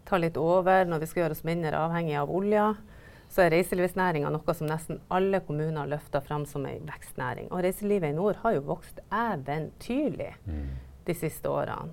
ta 0.07 0.19
litt 0.19 0.37
over 0.39 0.87
når 0.87 1.03
vi 1.03 1.09
skal 1.09 1.23
gjøre 1.23 1.37
oss 1.37 1.45
mindre 1.47 1.79
avhengig 1.79 2.17
av 2.19 2.31
olja. 2.31 2.73
Så 3.31 3.43
er 3.43 3.51
reiselivsnæringa 3.51 4.31
noe 4.31 4.55
som 4.55 4.69
nesten 4.69 4.99
alle 5.11 5.41
kommuner 5.43 5.87
løfter 5.87 6.23
fram 6.23 6.45
som 6.47 6.67
ei 6.67 6.77
vekstnæring. 6.87 7.49
Og 7.51 7.63
reiselivet 7.63 8.11
i 8.11 8.15
nord 8.15 8.39
har 8.43 8.55
jo 8.55 8.67
vokst 8.67 9.01
eventyrlig 9.11 10.33
de 11.07 11.15
siste 11.15 11.51
årene. 11.51 11.91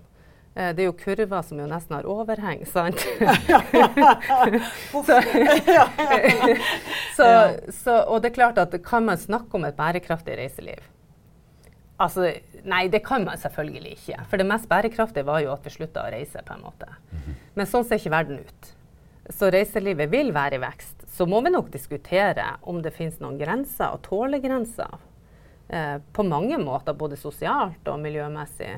Eh, 0.56 0.70
Det 0.74 0.84
er 0.84 0.86
jo 0.88 0.92
kurver 0.98 1.42
som 1.42 1.58
jo 1.58 1.66
nesten 1.66 1.96
har 1.96 2.06
overheng, 2.06 2.64
sant? 2.70 3.00
så, 5.06 5.20
så, 7.16 7.28
så, 7.72 7.96
og 8.06 8.22
det 8.22 8.30
er 8.32 8.36
klart 8.38 8.58
at 8.62 8.74
kan 8.86 9.04
man 9.06 9.18
snakke 9.20 9.54
om 9.58 9.64
et 9.68 9.76
bærekraftig 9.78 10.38
reiseliv, 10.40 10.82
Altså, 12.02 12.24
nei, 12.66 12.88
det 12.90 13.04
kan 13.06 13.22
man 13.22 13.38
selvfølgelig 13.38 13.92
ikke. 13.94 14.16
For 14.26 14.40
det 14.40 14.46
mest 14.50 14.66
bærekraftige 14.68 15.22
var 15.28 15.44
jo 15.44 15.52
at 15.52 15.62
vi 15.62 15.70
slutta 15.70 16.02
å 16.02 16.10
reise. 16.10 16.40
på 16.42 16.56
en 16.56 16.64
måte. 16.64 16.88
Men 17.54 17.68
sånn 17.70 17.84
ser 17.86 18.00
ikke 18.00 18.10
verden 18.10 18.40
ut. 18.42 18.70
Så 19.30 19.46
reiselivet 19.54 20.10
vil 20.10 20.32
være 20.34 20.58
i 20.58 20.62
vekst. 20.64 21.04
Så 21.14 21.22
må 21.30 21.38
vi 21.46 21.52
nok 21.54 21.70
diskutere 21.70 22.48
om 22.66 22.82
det 22.82 22.90
finnes 22.96 23.20
noen 23.22 23.38
grenser 23.38 23.94
og 23.94 24.02
tålegrenser. 24.08 24.90
Eh, 25.68 25.96
på 26.12 26.26
mange 26.26 26.58
måter, 26.58 26.98
både 26.98 27.16
sosialt 27.16 27.86
og 27.86 28.02
miljømessig. 28.02 28.74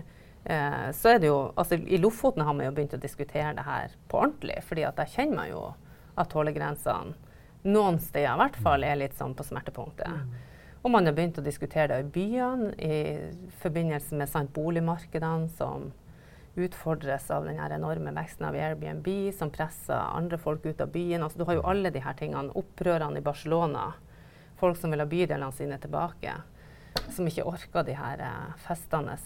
Eh, 0.46 0.90
så 0.94 1.10
er 1.10 1.18
det 1.18 1.26
jo, 1.26 1.38
altså 1.58 1.74
I 1.74 1.98
Lofoten 1.98 2.44
har 2.46 2.54
man 2.54 2.68
jo 2.68 2.74
begynt 2.76 2.94
å 2.94 3.02
diskutere 3.02 3.50
det 3.58 3.66
her 3.66 3.94
på 4.06 4.20
ordentlig. 4.22 4.60
fordi 4.62 4.84
at 4.86 4.96
der 4.96 5.10
kjenner 5.10 5.36
man 5.36 5.48
jo 5.50 5.62
at 6.16 6.30
tålegrensene 6.30 7.16
noen 7.66 7.98
steder 7.98 8.36
i 8.36 8.38
hvert 8.38 8.58
fall 8.62 8.84
er 8.86 8.98
litt 9.00 9.16
sånn 9.18 9.34
på 9.34 9.42
smertepunktet. 9.42 10.36
Og 10.86 10.92
man 10.94 11.08
har 11.08 11.16
begynt 11.16 11.40
å 11.40 11.42
diskutere 11.42 11.96
det 11.96 12.04
i 12.04 12.10
byene 12.14 12.68
i 12.78 12.98
forbindelse 13.58 14.14
med 14.14 14.30
sant, 14.30 14.52
boligmarkedene 14.54 15.50
som 15.50 15.90
utfordres 16.56 17.26
av 17.34 17.44
den 17.44 17.58
enorme 17.58 18.14
veksten 18.14 18.46
av 18.46 18.54
Airbnb, 18.54 19.08
som 19.34 19.50
presser 19.50 19.98
andre 19.98 20.38
folk 20.38 20.64
ut 20.64 20.80
av 20.80 20.94
byen. 20.94 21.24
Altså, 21.26 21.42
du 21.42 21.44
har 21.48 21.58
jo 21.58 21.66
alle 21.66 21.90
her 21.90 22.16
tingene. 22.16 22.54
Opprørene 22.54 23.18
i 23.18 23.26
Barcelona. 23.26 23.90
Folk 24.56 24.78
som 24.78 24.94
vil 24.94 25.02
ha 25.02 25.10
bydelene 25.10 25.52
sine 25.52 25.76
tilbake. 25.82 26.38
Som 27.10 27.26
ikke 27.26 27.44
orker 27.50 27.84
de 27.84 27.98
her 27.98 28.22
eh, 28.24 28.54
festende 28.62 29.18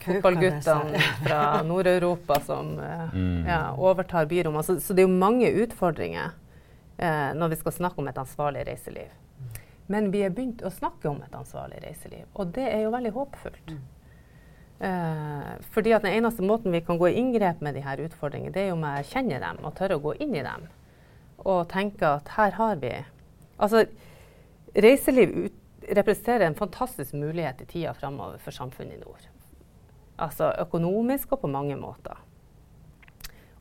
fotballguttene 0.00 1.00
fra 1.26 1.40
Nord-Europa 1.62 2.40
som 2.46 2.78
eh, 2.80 3.08
Mm. 3.12 3.44
ja, 3.46 3.74
overtar 3.76 4.26
byrommene. 4.26 4.62
Så, 4.64 4.78
så 4.80 4.94
det 4.96 5.02
er 5.04 5.08
jo 5.10 5.18
mange 5.20 5.50
utfordringer 5.64 6.30
eh, 6.98 7.32
når 7.36 7.48
vi 7.52 7.58
skal 7.60 7.72
snakke 7.72 8.00
om 8.00 8.08
et 8.08 8.18
ansvarlig 8.18 8.62
reiseliv. 8.66 9.10
Men 9.92 10.10
vi 10.14 10.22
har 10.22 10.30
begynt 10.32 10.62
å 10.64 10.70
snakke 10.72 11.10
om 11.10 11.18
et 11.26 11.34
ansvarlig 11.36 11.82
reiseliv, 11.84 12.24
og 12.32 12.52
det 12.56 12.64
er 12.70 12.84
jo 12.86 12.92
veldig 12.94 13.12
håpefullt. 13.12 13.72
Eh, 14.82 15.50
fordi 15.74 15.92
at 15.94 16.02
den 16.06 16.16
eneste 16.16 16.42
måten 16.42 16.72
vi 16.72 16.80
kan 16.80 16.98
gå 16.98 17.10
i 17.10 17.18
inngrep 17.20 17.60
med 17.62 17.74
de 17.76 17.82
her 17.84 18.00
utfordringene, 18.02 18.54
det 18.54 18.62
er 18.64 18.70
jo 18.72 18.78
med 18.80 19.02
å 19.02 19.08
kjenner 19.12 19.42
dem 19.44 19.60
og 19.66 19.74
tørre 19.78 19.98
å 19.98 20.02
gå 20.02 20.14
inn 20.24 20.32
i 20.38 20.42
dem. 20.46 20.64
Og 21.44 21.66
tenke 21.70 22.06
at 22.20 22.32
her 22.38 22.56
har 22.60 22.76
vi 22.82 22.94
Altså, 23.62 23.84
reiseliv 24.74 25.34
ut, 25.44 25.58
representerer 25.94 26.48
en 26.48 26.56
fantastisk 26.58 27.12
mulighet 27.14 27.60
i 27.62 27.66
tida 27.68 27.92
framover 27.94 28.40
for 28.42 28.50
samfunnet 28.50 28.96
i 28.96 29.02
nord. 29.04 29.28
Altså 30.20 30.52
økonomisk 30.60 31.32
og 31.32 31.44
på 31.44 31.50
mange 31.50 31.76
måter. 31.76 32.18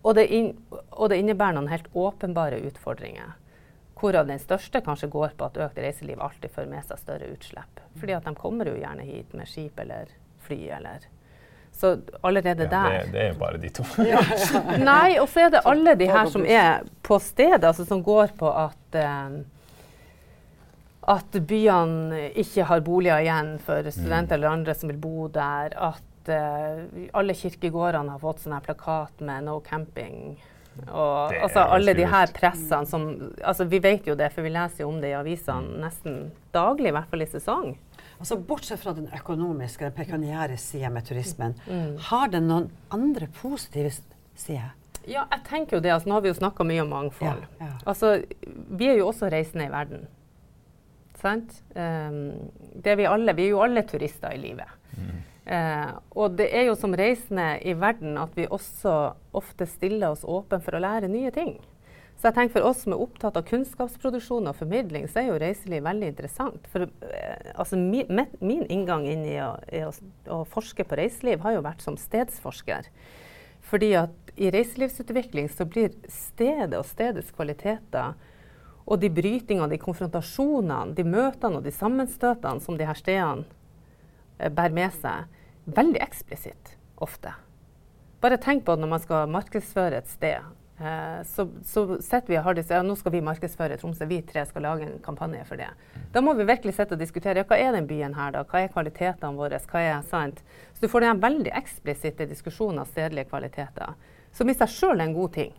Og 0.02 0.16
det, 0.18 0.28
inn, 0.34 0.56
og 0.72 1.12
det 1.12 1.22
innebærer 1.22 1.56
noen 1.56 1.70
helt 1.72 1.88
åpenbare 1.94 2.60
utfordringer. 2.66 3.38
Hvorav 4.02 4.26
den 4.26 4.42
største 4.42 4.82
kanskje 4.82 5.12
går 5.14 5.36
på 5.38 5.46
at 5.46 5.60
økt 5.62 5.78
reiseliv 5.78 6.22
alltid 6.26 6.50
fører 6.56 6.72
med 6.72 6.86
seg 6.88 7.02
større 7.04 7.30
utslipp. 7.30 7.82
Fordi 8.02 8.16
at 8.18 8.26
de 8.26 8.34
kommer 8.38 8.72
jo 8.72 8.80
gjerne 8.80 9.06
hit 9.06 9.36
med 9.38 9.50
skip 9.50 9.78
eller 9.80 10.10
fly 10.42 10.58
eller 10.78 11.06
Så 11.72 12.02
allerede 12.22 12.66
Ja, 12.66 12.70
der 12.70 12.90
det, 12.90 13.12
det 13.14 13.22
er 13.22 13.28
jo 13.30 13.38
bare 13.40 13.58
de 13.62 13.70
to. 13.70 13.86
Nei, 14.92 15.20
og 15.22 15.30
så 15.30 15.46
er 15.46 15.54
det 15.54 15.62
alle 15.66 15.96
de 15.96 16.10
her 16.10 16.28
som 16.34 16.44
er 16.46 16.82
på 17.02 17.20
stedet, 17.20 17.64
altså 17.64 17.86
som 17.86 18.02
går 18.04 18.34
på 18.42 18.50
at 18.52 18.98
eh, 19.00 19.38
at 21.02 21.38
byene 21.48 22.28
ikke 22.38 22.66
har 22.70 22.84
boliger 22.86 23.24
igjen 23.24 23.56
for 23.66 23.88
studenter 23.90 24.38
eller 24.38 24.54
andre 24.54 24.76
som 24.78 24.92
vil 24.92 25.00
bo 25.02 25.28
der. 25.34 25.74
At 25.74 26.04
eh, 26.30 27.10
alle 27.14 27.34
kirkegårdene 27.34 28.12
har 28.12 28.20
fått 28.20 28.40
sånn 28.44 28.54
her 28.54 28.62
plakat 28.62 29.22
med 29.22 29.44
'no 29.44 29.60
camping'. 29.62 30.38
Og 30.88 31.34
altså, 31.36 31.60
alle 31.68 31.94
de 31.94 32.06
her 32.08 32.28
pressene 32.32 32.86
som 32.88 33.34
altså, 33.44 33.66
Vi 33.68 33.80
vet 33.80 34.06
jo 34.08 34.16
det, 34.16 34.32
for 34.32 34.42
vi 34.42 34.50
leser 34.50 34.84
jo 34.86 34.88
om 34.90 35.02
det 35.02 35.10
i 35.10 35.18
avisene 35.20 35.82
nesten 35.82 36.32
daglig, 36.54 36.88
i 36.88 36.92
hvert 36.96 37.10
fall 37.10 37.22
i 37.22 37.26
sesong. 37.26 37.78
Altså, 38.20 38.38
bortsett 38.38 38.80
fra 38.80 38.94
den 38.94 39.08
økonomiske, 39.08 39.80
den 39.80 39.92
pekuniære 39.92 40.58
sida 40.58 40.90
med 40.90 41.04
turismen, 41.04 41.56
Mm. 41.68 41.98
har 42.00 42.28
den 42.28 42.48
noen 42.48 42.70
andre 42.92 43.28
positive 43.28 43.92
sider? 44.36 44.72
Ja, 45.08 45.26
jeg 45.32 45.44
tenker 45.44 45.78
jo 45.78 45.82
det. 45.82 45.92
Altså, 45.92 46.08
nå 46.08 46.14
har 46.14 46.22
vi 46.22 46.30
jo 46.30 46.34
snakka 46.40 46.64
mye 46.64 46.82
om 46.82 46.90
mangfold. 46.90 47.42
Ja, 47.60 47.66
ja. 47.66 47.72
Altså, 47.86 48.24
vi 48.70 48.88
er 48.88 48.98
jo 48.98 49.08
også 49.08 49.30
reisende 49.32 49.66
i 49.66 49.70
verden. 49.72 50.08
Sant? 51.22 51.62
Um, 51.76 52.50
det 52.82 52.88
er 52.94 52.96
vi 52.96 53.06
alle. 53.06 53.34
Vi 53.36 53.46
er 53.46 53.50
jo 53.50 53.62
alle 53.62 53.84
turister 53.84 54.32
i 54.34 54.38
livet. 54.38 54.68
Eh, 55.46 55.92
og 56.14 56.36
det 56.38 56.52
er 56.54 56.68
jo 56.68 56.76
som 56.78 56.94
reisende 56.94 57.56
i 57.66 57.74
verden 57.74 58.18
at 58.22 58.36
vi 58.38 58.46
også 58.46 58.94
ofte 59.38 59.66
stiller 59.70 60.14
oss 60.14 60.26
åpne 60.28 60.62
for 60.62 60.78
å 60.78 60.82
lære 60.84 61.10
nye 61.12 61.32
ting. 61.34 61.56
Så 62.22 62.30
jeg 62.30 62.36
tenker 62.36 62.60
For 62.60 62.68
oss 62.70 62.84
som 62.84 62.94
er 62.94 63.02
opptatt 63.02 63.38
av 63.40 63.48
kunnskapsproduksjon 63.50 64.46
og 64.52 64.54
formidling, 64.60 65.08
så 65.10 65.24
er 65.24 65.32
jo 65.32 65.40
reiseliv 65.42 65.82
veldig 65.88 66.12
interessant. 66.12 66.68
For 66.70 66.86
eh, 66.86 67.54
altså, 67.56 67.80
min, 67.82 68.06
met- 68.14 68.38
min 68.42 68.68
inngang 68.70 69.08
inn 69.10 69.24
i 69.26 69.40
å, 69.42 69.56
i 69.74 69.82
å, 69.88 69.94
å 70.30 70.44
forske 70.46 70.86
på 70.86 71.00
reiseliv 71.00 71.42
har 71.42 71.58
jo 71.58 71.64
vært 71.66 71.82
som 71.82 71.98
stedsforsker. 71.98 72.92
Fordi 73.66 73.96
at 73.98 74.34
i 74.38 74.52
reiselivsutvikling 74.54 75.50
så 75.50 75.66
blir 75.66 75.96
stedet 76.10 76.78
og 76.78 76.86
stedets 76.86 77.34
kvaliteter 77.34 78.14
og 78.86 79.02
de 79.02 79.10
brytingene, 79.14 79.70
de 79.72 79.82
konfrontasjonene, 79.82 80.94
de 80.98 81.06
møtene 81.08 81.58
og 81.60 81.66
de 81.66 81.74
sammenstøtene 81.74 82.62
som 82.62 82.78
de 82.78 82.86
her 82.86 82.98
stedene 82.98 83.48
bærer 84.50 84.74
med 84.74 84.96
seg, 84.98 85.30
veldig 85.70 86.02
eksplisitt 86.02 86.76
ofte. 87.02 87.36
Bare 88.22 88.38
tenk 88.42 88.66
på 88.66 88.74
at 88.76 88.82
når 88.82 88.90
man 88.90 89.02
skal 89.02 89.30
markedsføre 89.30 90.02
et 90.02 90.10
sted. 90.10 90.46
Eh, 90.82 91.22
så, 91.26 91.48
så 91.66 91.84
sitter 92.02 92.30
vi 92.30 92.38
og 92.40 92.46
har 92.46 92.58
disse, 92.58 92.74
ja, 92.74 92.82
nå 92.86 92.96
skal 92.98 93.14
vi 93.14 93.22
markedsføre 93.26 93.78
Tromsø, 93.82 94.06
vi 94.10 94.22
tre 94.26 94.44
skal 94.50 94.66
lage 94.66 94.88
en 94.88 95.02
kampanje 95.06 95.44
for 95.50 95.62
det. 95.62 95.70
Da 96.14 96.24
må 96.26 96.34
vi 96.38 96.48
virkelig 96.50 96.74
sitte 96.78 96.98
og 96.98 97.02
diskutere 97.02 97.44
ja, 97.44 97.48
hva 97.50 97.60
er 97.62 97.76
den 97.78 97.90
byen 97.90 98.16
her, 98.18 98.34
da? 98.34 98.46
Hva 98.50 98.64
er 98.64 98.74
kvalitetene 98.74 99.38
våre? 99.38 99.60
Hva 99.70 99.84
er 99.86 100.08
sant? 100.10 100.42
Så 100.74 100.86
du 100.86 100.90
får 100.90 101.06
den 101.06 101.22
veldig 101.22 101.54
eksplisitte 101.62 102.30
diskusjonen 102.30 102.82
av 102.82 102.90
stedlige 102.90 103.30
kvaliteter, 103.30 103.94
som 104.34 104.50
i 104.50 104.58
seg 104.58 104.74
sjøl 104.74 104.98
er 104.98 105.10
en 105.10 105.18
god 105.18 105.36
ting. 105.38 105.54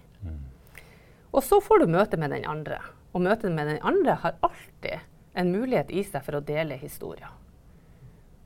Og 1.32 1.42
så 1.44 1.60
får 1.64 1.82
du 1.82 1.94
møte 1.94 2.18
med 2.20 2.34
den 2.34 2.44
andre. 2.48 2.80
Og 3.12 3.22
møtet 3.24 3.52
med 3.52 3.68
den 3.68 3.80
andre 3.84 4.18
har 4.22 4.38
alltid 4.44 5.08
en 5.34 5.52
mulighet 5.52 5.90
i 5.90 6.02
seg 6.04 6.24
for 6.24 6.38
å 6.38 6.44
dele 6.44 6.76
historier. 6.80 7.30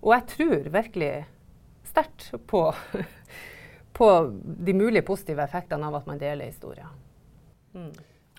Og 0.06 0.12
jeg 0.14 0.26
tror 0.30 0.68
virkelig 0.70 1.12
sterkt 1.86 2.28
på, 2.46 2.60
på 3.98 4.10
de 4.66 4.74
mulige 4.76 5.02
positive 5.06 5.42
effektene 5.42 5.88
av 5.88 5.98
at 5.98 6.06
man 6.06 6.20
deler 6.20 6.46
historier. 6.46 6.92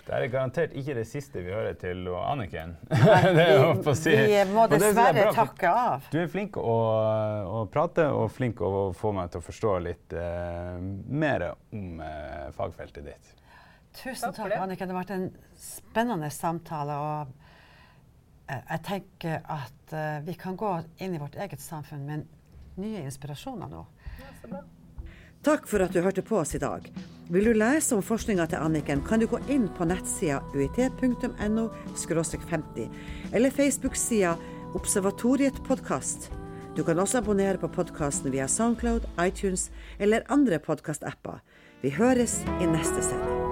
Det 0.07 0.15
er 0.15 0.29
garantert 0.31 0.75
ikke 0.79 0.93
det 0.95 1.03
siste 1.09 1.41
vi 1.43 1.51
hører 1.51 1.75
til 1.75 2.05
og 2.07 2.21
Anniken. 2.21 2.77
det 2.87 3.43
er 3.43 3.65
å 3.75 3.95
si. 3.97 4.13
Vi 4.15 4.37
må 4.53 4.63
er 4.63 4.77
dessverre 4.77 5.25
bra, 5.25 5.33
takke 5.35 5.71
av. 5.81 6.05
Du 6.13 6.21
er 6.21 6.29
flink 6.31 6.55
å, 6.61 6.75
å 7.43 7.65
prate 7.71 8.05
og 8.15 8.29
flink 8.31 8.63
å 8.63 8.93
få 8.95 9.11
meg 9.17 9.33
til 9.33 9.43
å 9.43 9.47
forstå 9.49 9.73
litt 9.83 10.15
eh, 10.15 10.77
mer 11.11 11.49
om 11.51 11.99
eh, 12.05 12.47
fagfeltet 12.55 13.03
ditt. 13.09 13.33
Tusen 13.97 14.29
Takk 14.29 14.39
takk, 14.39 14.53
det. 14.53 14.61
Anniken. 14.63 14.87
Det 14.87 14.95
har 14.95 15.01
vært 15.03 15.13
en 15.17 15.27
spennende 15.59 16.31
samtale. 16.31 17.01
Og 17.03 17.46
jeg 18.47 18.83
tenker 18.87 19.43
at 19.43 19.93
eh, 19.93 20.23
vi 20.25 20.35
kan 20.39 20.55
gå 20.55 20.71
inn 21.03 21.15
i 21.15 21.21
vårt 21.21 21.35
eget 21.35 21.61
samfunn 21.61 22.05
med 22.07 22.25
nye 22.79 23.03
inspirasjoner 23.03 23.69
nå. 23.71 23.83
Takk 25.45 25.67
for 25.69 25.83
at 25.83 25.93
du 25.93 26.01
hørte 26.03 26.23
på 26.25 26.39
oss 26.41 26.55
i 26.57 26.61
dag. 26.61 26.87
Vil 27.31 27.49
du 27.49 27.53
lese 27.55 27.95
om 27.95 28.03
forskninga 28.03 28.47
til 28.47 28.63
Anniken, 28.63 29.03
kan 29.05 29.19
du 29.19 29.27
gå 29.27 29.39
inn 29.51 29.67
på 29.75 29.87
nettsida 29.87 30.39
uit.no 30.55 31.67
50 31.95 32.89
eller 33.33 33.51
Facebook-sida 33.51 34.35
Observatoriet 34.75 35.59
podkast. 35.67 36.29
Du 36.75 36.83
kan 36.83 36.99
også 36.99 37.21
abonnere 37.23 37.57
på 37.57 37.71
podkasten 37.73 38.31
via 38.31 38.47
Soundcloud, 38.47 39.07
iTunes 39.23 39.69
eller 39.99 40.27
andre 40.29 40.59
podkastapper. 40.59 41.39
Vi 41.81 41.95
høres 41.95 42.41
i 42.61 42.69
neste 42.69 43.01
sending. 43.01 43.46